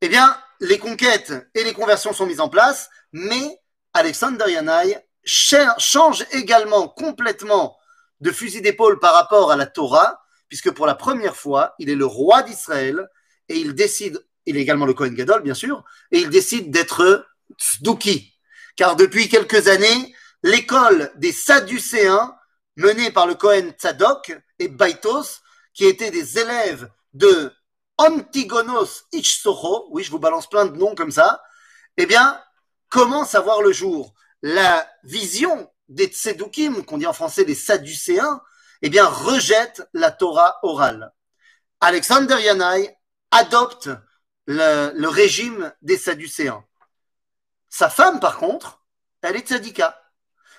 [0.02, 3.62] eh bien, les conquêtes et les conversions sont mises en place, mais
[3.94, 7.78] Alexander Yanaï change également complètement
[8.20, 10.20] de fusil d'épaule par rapport à la Torah,
[10.50, 13.08] puisque pour la première fois, il est le roi d'Israël
[13.48, 17.26] et il décide, il est également le Kohen Gadol, bien sûr, et il décide d'être
[17.58, 18.36] Tzduki.
[18.76, 22.36] Car depuis quelques années, l'école des Sadducéens,
[22.76, 25.40] menée par le Kohen Tzadok et Baitos,
[25.72, 27.52] qui étaient des élèves de
[27.96, 31.42] Antigonos Ichsocho, oui, je vous balance plein de noms comme ça,
[31.96, 32.40] eh bien,
[32.88, 34.14] commence à voir le jour.
[34.42, 38.40] La vision des Tsedukim, qu'on dit en français les Sadducéens,
[38.82, 41.12] eh bien, rejette la Torah orale.
[41.80, 42.94] Alexander Yanaï
[43.30, 43.90] adopte
[44.46, 46.64] le, régime des Sadducéens.
[47.68, 48.82] Sa femme, par contre,
[49.22, 50.00] elle est tzadika.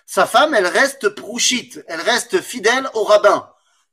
[0.06, 3.52] Sa femme, elle reste prouchite, elle reste fidèle au rabbin.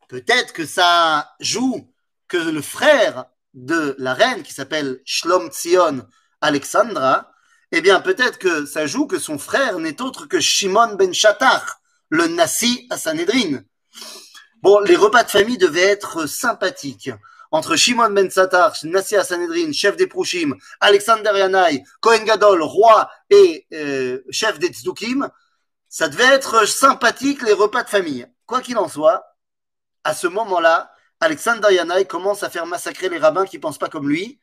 [0.09, 1.93] Peut-être que ça joue
[2.29, 6.07] que le frère de la reine, qui s'appelle Shlom Tzion
[6.41, 7.33] Alexandra,
[7.73, 11.81] eh bien, peut-être que ça joue que son frère n'est autre que Shimon ben Shatar,
[12.09, 13.63] le Nassi à Sanhedrin.
[14.63, 17.11] Bon, les repas de famille devaient être sympathiques.
[17.51, 23.11] Entre Shimon ben Shatar, Nassi à Sanhedrin, chef des Prouchim, Alexander Yanaï, Kohen Gadol, roi
[23.31, 25.31] et euh, chef des Tzdukim,
[25.89, 28.27] ça devait être sympathique les repas de famille.
[28.47, 29.25] Quoi qu'il en soit,
[30.05, 30.91] à ce moment-là,
[31.21, 34.41] Alexander Yanaï commence à faire massacrer les rabbins qui pensent pas comme lui.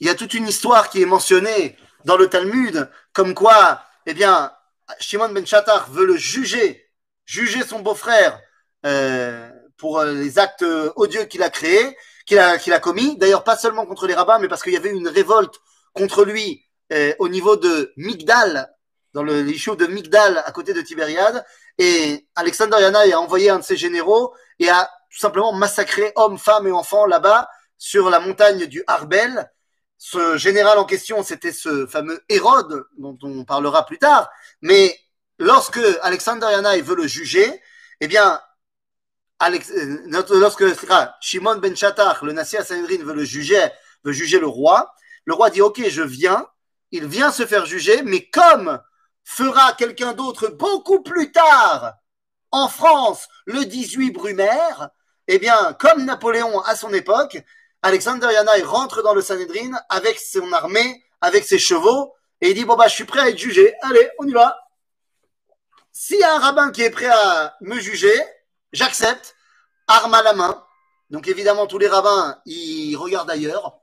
[0.00, 4.12] Il y a toute une histoire qui est mentionnée dans le Talmud, comme quoi, eh
[4.12, 4.52] bien,
[5.00, 6.83] Shimon ben Shatar veut le juger,
[7.24, 8.40] juger son beau-frère
[8.86, 10.64] euh, pour les actes
[10.96, 11.96] odieux qu'il a créés,
[12.26, 13.16] qu'il a, qu'il a commis.
[13.18, 15.54] D'ailleurs, pas seulement contre les rabbins, mais parce qu'il y avait une révolte
[15.92, 18.70] contre lui euh, au niveau de Migdal,
[19.14, 21.44] dans le l'issue de Migdal à côté de Tibériade.
[21.78, 26.38] Et Alexander Yanaï a envoyé un de ses généraux et a tout simplement massacré hommes,
[26.38, 27.48] femmes et enfants là-bas
[27.78, 29.50] sur la montagne du Harbel.
[29.96, 34.28] Ce général en question, c'était ce fameux Hérode dont on parlera plus tard.
[34.60, 34.98] Mais
[35.38, 37.60] lorsque Alexander Yanaï veut le juger,
[38.00, 38.40] eh bien,
[39.38, 39.72] Alex,
[40.30, 40.64] lorsque
[41.20, 43.66] Shimon ben Shatar, le Nassia Sanhedrin, veut le juger,
[44.04, 46.46] veut juger le roi, le roi dit OK, je viens.
[46.90, 48.80] Il vient se faire juger, mais comme
[49.24, 51.94] fera quelqu'un d'autre beaucoup plus tard
[52.52, 54.90] en France le 18 Brumaire,
[55.26, 57.42] eh bien, comme Napoléon à son époque,
[57.82, 62.64] Alexander Yanaï rentre dans le Sanhedrin avec son armée, avec ses chevaux, et il dit,
[62.64, 64.63] bon bah, je suis prêt à être jugé, allez, on y va.
[65.96, 68.12] S'il y a un rabbin qui est prêt à me juger,
[68.72, 69.36] j'accepte,
[69.86, 70.66] arme à la main.
[71.08, 73.78] Donc évidemment, tous les rabbins, ils regardent ailleurs.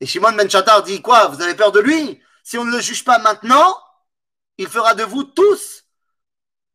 [0.00, 2.22] Et Shimon Ben Chattar dit, quoi, vous avez peur de lui?
[2.44, 3.76] Si on ne le juge pas maintenant,
[4.56, 5.84] il fera de vous tous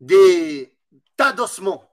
[0.02, 0.78] des
[1.16, 1.90] tas d'ossements.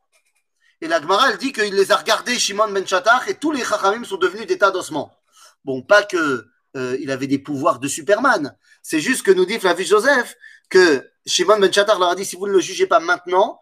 [0.80, 4.04] Et la Gemara, dit qu'il les a regardés, Shimon ben Shatar, et tous les Chachamim
[4.04, 5.16] sont devenus des tas d'ossements.
[5.64, 8.56] Bon, pas que euh, il avait des pouvoirs de Superman.
[8.82, 10.36] C'est juste que nous dit Flavius Joseph
[10.74, 13.60] que Shimon ben Shatar leur a dit si vous ne le jugez pas maintenant,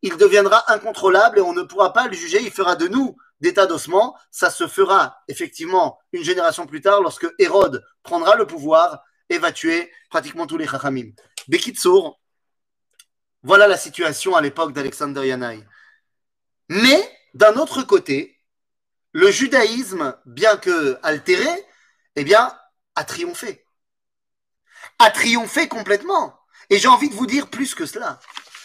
[0.00, 2.40] il deviendra incontrôlable et on ne pourra pas le juger.
[2.40, 4.16] Il fera de nous des tas d'ossements.
[4.30, 9.50] Ça se fera effectivement une génération plus tard lorsque Hérode prendra le pouvoir et va
[9.50, 11.10] tuer pratiquement tous les Chachamim.
[11.48, 12.20] Bekitsour,
[13.42, 15.66] voilà la situation à l'époque d'Alexander Yanaï.
[16.68, 17.02] Mais
[17.34, 18.38] d'un autre côté,
[19.10, 21.50] le judaïsme, bien que altéré,
[22.14, 22.56] eh bien,
[22.94, 23.64] a triomphé.
[25.00, 26.38] A triomphé complètement.
[26.72, 28.18] Et j'ai envie de vous dire plus que cela.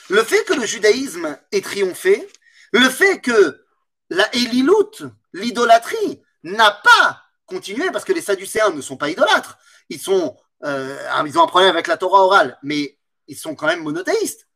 [0.08, 2.26] Le fait que le judaïsme ait triomphé,
[2.72, 3.66] le fait que
[4.10, 9.58] la Elilut, l'idolâtrie, n'a pas continué, parce que les Sadducéens ne sont pas idolâtres,
[9.90, 12.98] ils sont euh, ils ont un problème avec la Torah orale, mais
[13.28, 14.48] ils sont quand même monothéistes.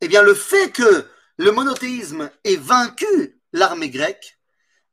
[0.00, 1.06] Eh bien, le fait que
[1.36, 4.36] le monothéisme ait vaincu l'armée grecque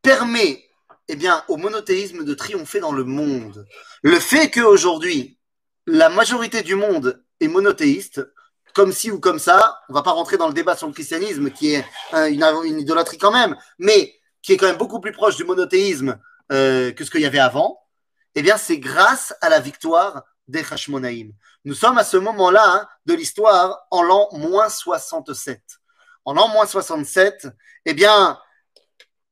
[0.04, 0.70] permet
[1.08, 3.66] eh bien, au monothéisme de triompher dans le monde.
[4.04, 5.40] Le fait qu'aujourd'hui,
[5.88, 8.22] la majorité du monde est monothéiste,
[8.74, 9.80] comme ci ou comme ça.
[9.90, 13.32] On va pas rentrer dans le débat sur le christianisme, qui est une, idolâtrie quand
[13.32, 16.20] même, mais qui est quand même beaucoup plus proche du monothéisme
[16.52, 17.80] euh, que ce qu'il y avait avant.
[18.36, 21.32] Eh bien, c'est grâce à la victoire des Hashmonaïm.
[21.64, 25.62] Nous sommes à ce moment-là hein, de l'histoire en l'an moins 67.
[26.26, 27.48] En l'an moins 67,
[27.86, 28.40] eh bien,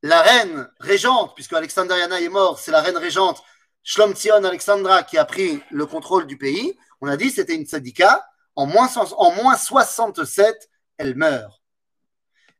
[0.01, 3.43] la reine régente, puisque Alexandriana est mort, c'est la reine régente
[3.84, 6.78] Shlom Tzion Alexandra qui a pris le contrôle du pays.
[7.04, 8.26] On a dit c'était une syndicat.
[8.56, 11.62] En moins, en moins 67, elle meurt.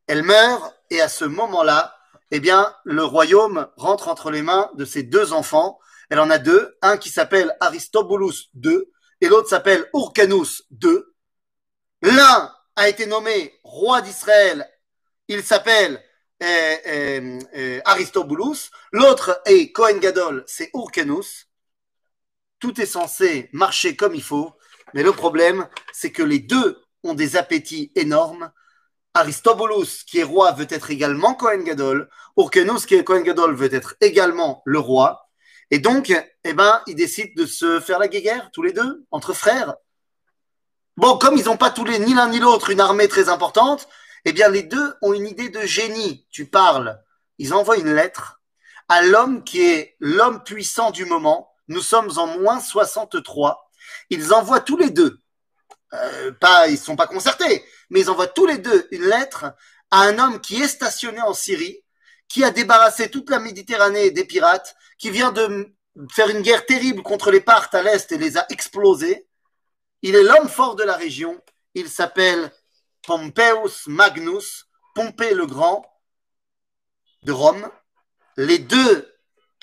[0.06, 1.96] Elle meurt et à ce moment-là,
[2.30, 5.78] eh bien, le royaume rentre entre les mains de ses deux enfants.
[6.10, 8.80] Elle en a deux, un qui s'appelle Aristobulus II
[9.22, 10.98] et l'autre s'appelle Urcanus II.
[12.02, 14.68] L'un a été nommé roi d'Israël.
[15.28, 16.04] Il s'appelle
[16.42, 18.70] euh, euh, euh, Aristobulus.
[18.92, 21.48] L'autre est Cohen Gadol, c'est Urcanus.
[22.64, 24.54] Tout est censé marcher comme il faut.
[24.94, 28.50] Mais le problème, c'est que les deux ont des appétits énormes.
[29.12, 32.08] Aristobulus, qui est roi, veut être également Cohen Gadol.
[32.38, 35.28] Urkenus, qui est Cohen Gadol, veut être également le roi.
[35.70, 36.10] Et donc,
[36.44, 39.74] eh ben, ils décident de se faire la guerre, tous les deux, entre frères.
[40.96, 43.86] Bon, comme ils n'ont pas tous les, ni l'un ni l'autre, une armée très importante,
[44.24, 46.26] eh bien, les deux ont une idée de génie.
[46.30, 46.98] Tu parles.
[47.36, 48.40] Ils envoient une lettre
[48.88, 51.50] à l'homme qui est l'homme puissant du moment.
[51.68, 53.64] Nous sommes en moins 63
[54.10, 55.18] ils envoient tous les deux,
[55.92, 59.46] euh, pas, ils sont pas concertés, mais ils envoient tous les deux une lettre
[59.90, 61.82] à un homme qui est stationné en Syrie,
[62.28, 65.72] qui a débarrassé toute la Méditerranée des pirates, qui vient de
[66.10, 69.28] faire une guerre terrible contre les Parthes à l'Est et les a explosés.
[70.02, 71.40] Il est l'homme fort de la région.
[71.74, 72.50] Il s'appelle
[73.06, 75.84] Pompeius Magnus, Pompée le Grand
[77.22, 77.70] de Rome.
[78.36, 79.14] Les deux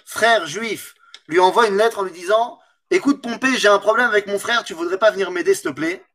[0.06, 0.96] frères juifs
[1.32, 2.60] lui envoient une lettre en lui disant
[2.90, 5.76] Écoute, Pompée, j'ai un problème avec mon frère, tu voudrais pas venir m'aider, s'il te
[5.76, 6.06] plaît?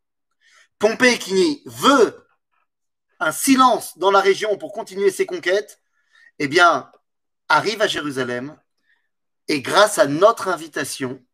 [0.78, 2.26] Pompée qui veut
[3.18, 5.80] un silence dans la région pour continuer ses conquêtes,
[6.38, 6.90] eh bien,
[7.48, 8.58] arrive à Jérusalem
[9.48, 11.24] et grâce à notre invitation,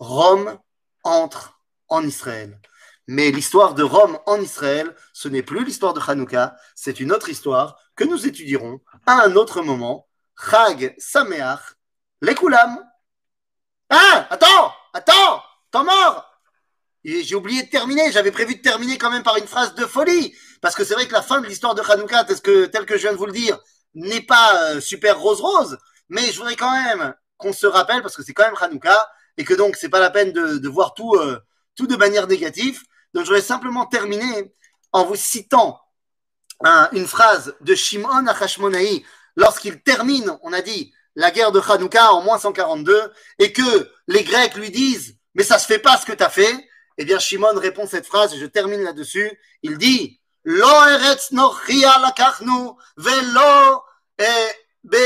[0.00, 0.58] Rome
[1.04, 2.60] entre en Israël.
[3.06, 7.28] Mais l'histoire de Rome en Israël, ce n'est plus l'histoire de Hanouka, c'est une autre
[7.28, 10.08] histoire que nous étudierons à un autre moment.
[10.50, 11.76] Chag Sameach,
[12.20, 12.91] Lekulam.
[13.94, 16.26] Ah, attends, attends, t'es mort.
[17.04, 20.34] J'ai oublié de terminer, j'avais prévu de terminer quand même par une phrase de folie,
[20.62, 23.02] parce que c'est vrai que la fin de l'histoire de Hanouka, tel que, que je
[23.02, 23.60] viens de vous le dire,
[23.92, 25.76] n'est pas euh, super rose-rose,
[26.08, 29.44] mais je voudrais quand même qu'on se rappelle, parce que c'est quand même Hanouka, et
[29.44, 31.38] que donc c'est pas la peine de, de voir tout, euh,
[31.76, 32.80] tout de manière négative.
[33.12, 34.54] Donc je voudrais simplement terminer
[34.92, 35.78] en vous citant
[36.92, 39.04] une phrase de Shimon Achashmonaï.
[39.36, 44.24] Lorsqu'il termine, on a dit, la guerre de Hanouka en moins 142 et que les
[44.24, 46.54] Grecs lui disent mais ça se fait pas ce que tu as fait,
[46.98, 49.30] eh bien Shimon répond cette phrase et je termine là-dessus.
[49.62, 53.82] Il dit Lo eretz nochia lakachnu velo
[54.84, 54.98] be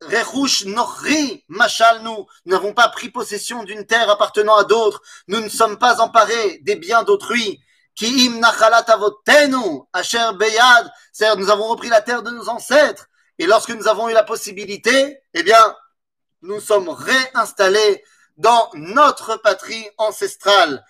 [0.00, 2.24] rechush nochri machalnu.
[2.46, 5.02] Nous n'avons pas pris possession d'une terre appartenant à d'autres.
[5.28, 7.60] Nous ne sommes pas emparés des biens d'autrui.
[7.94, 10.90] Ki im nachalat avotenu asher beyad.
[11.12, 13.06] C'est-à-dire nous avons repris la terre de nos ancêtres.
[13.38, 15.76] Et lorsque nous avons eu la possibilité, eh bien,
[16.42, 18.02] nous sommes réinstallés
[18.36, 20.84] dans notre patrie ancestrale.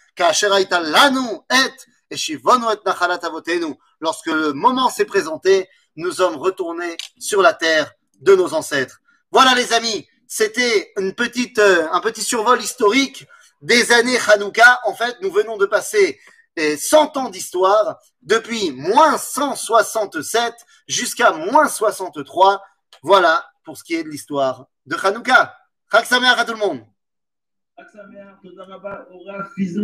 [4.00, 9.00] Lorsque le moment s'est présenté, nous sommes retournés sur la terre de nos ancêtres.
[9.30, 13.26] Voilà les amis, c'était euh, un petit survol historique
[13.62, 14.80] des années Hanouka.
[14.84, 16.18] En fait, nous venons de passer
[16.58, 20.54] 100 ans d'histoire depuis moins 167
[20.86, 22.62] jusqu'à moins 63.
[23.02, 25.54] Voilà pour ce qui est de l'histoire de Hanouka.
[25.90, 26.80] Chag à tout le monde.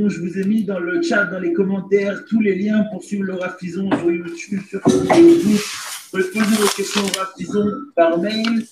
[0.08, 3.24] Je vous ai mis dans le chat, dans les commentaires, tous les liens pour suivre
[3.24, 5.60] le Rafizon sur YouTube, sur Facebook.
[6.12, 8.66] Vous pouvez poser vos questions au par mail.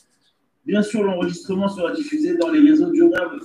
[0.64, 3.40] Bien sûr, l'enregistrement sera diffusé dans les réseaux du Rav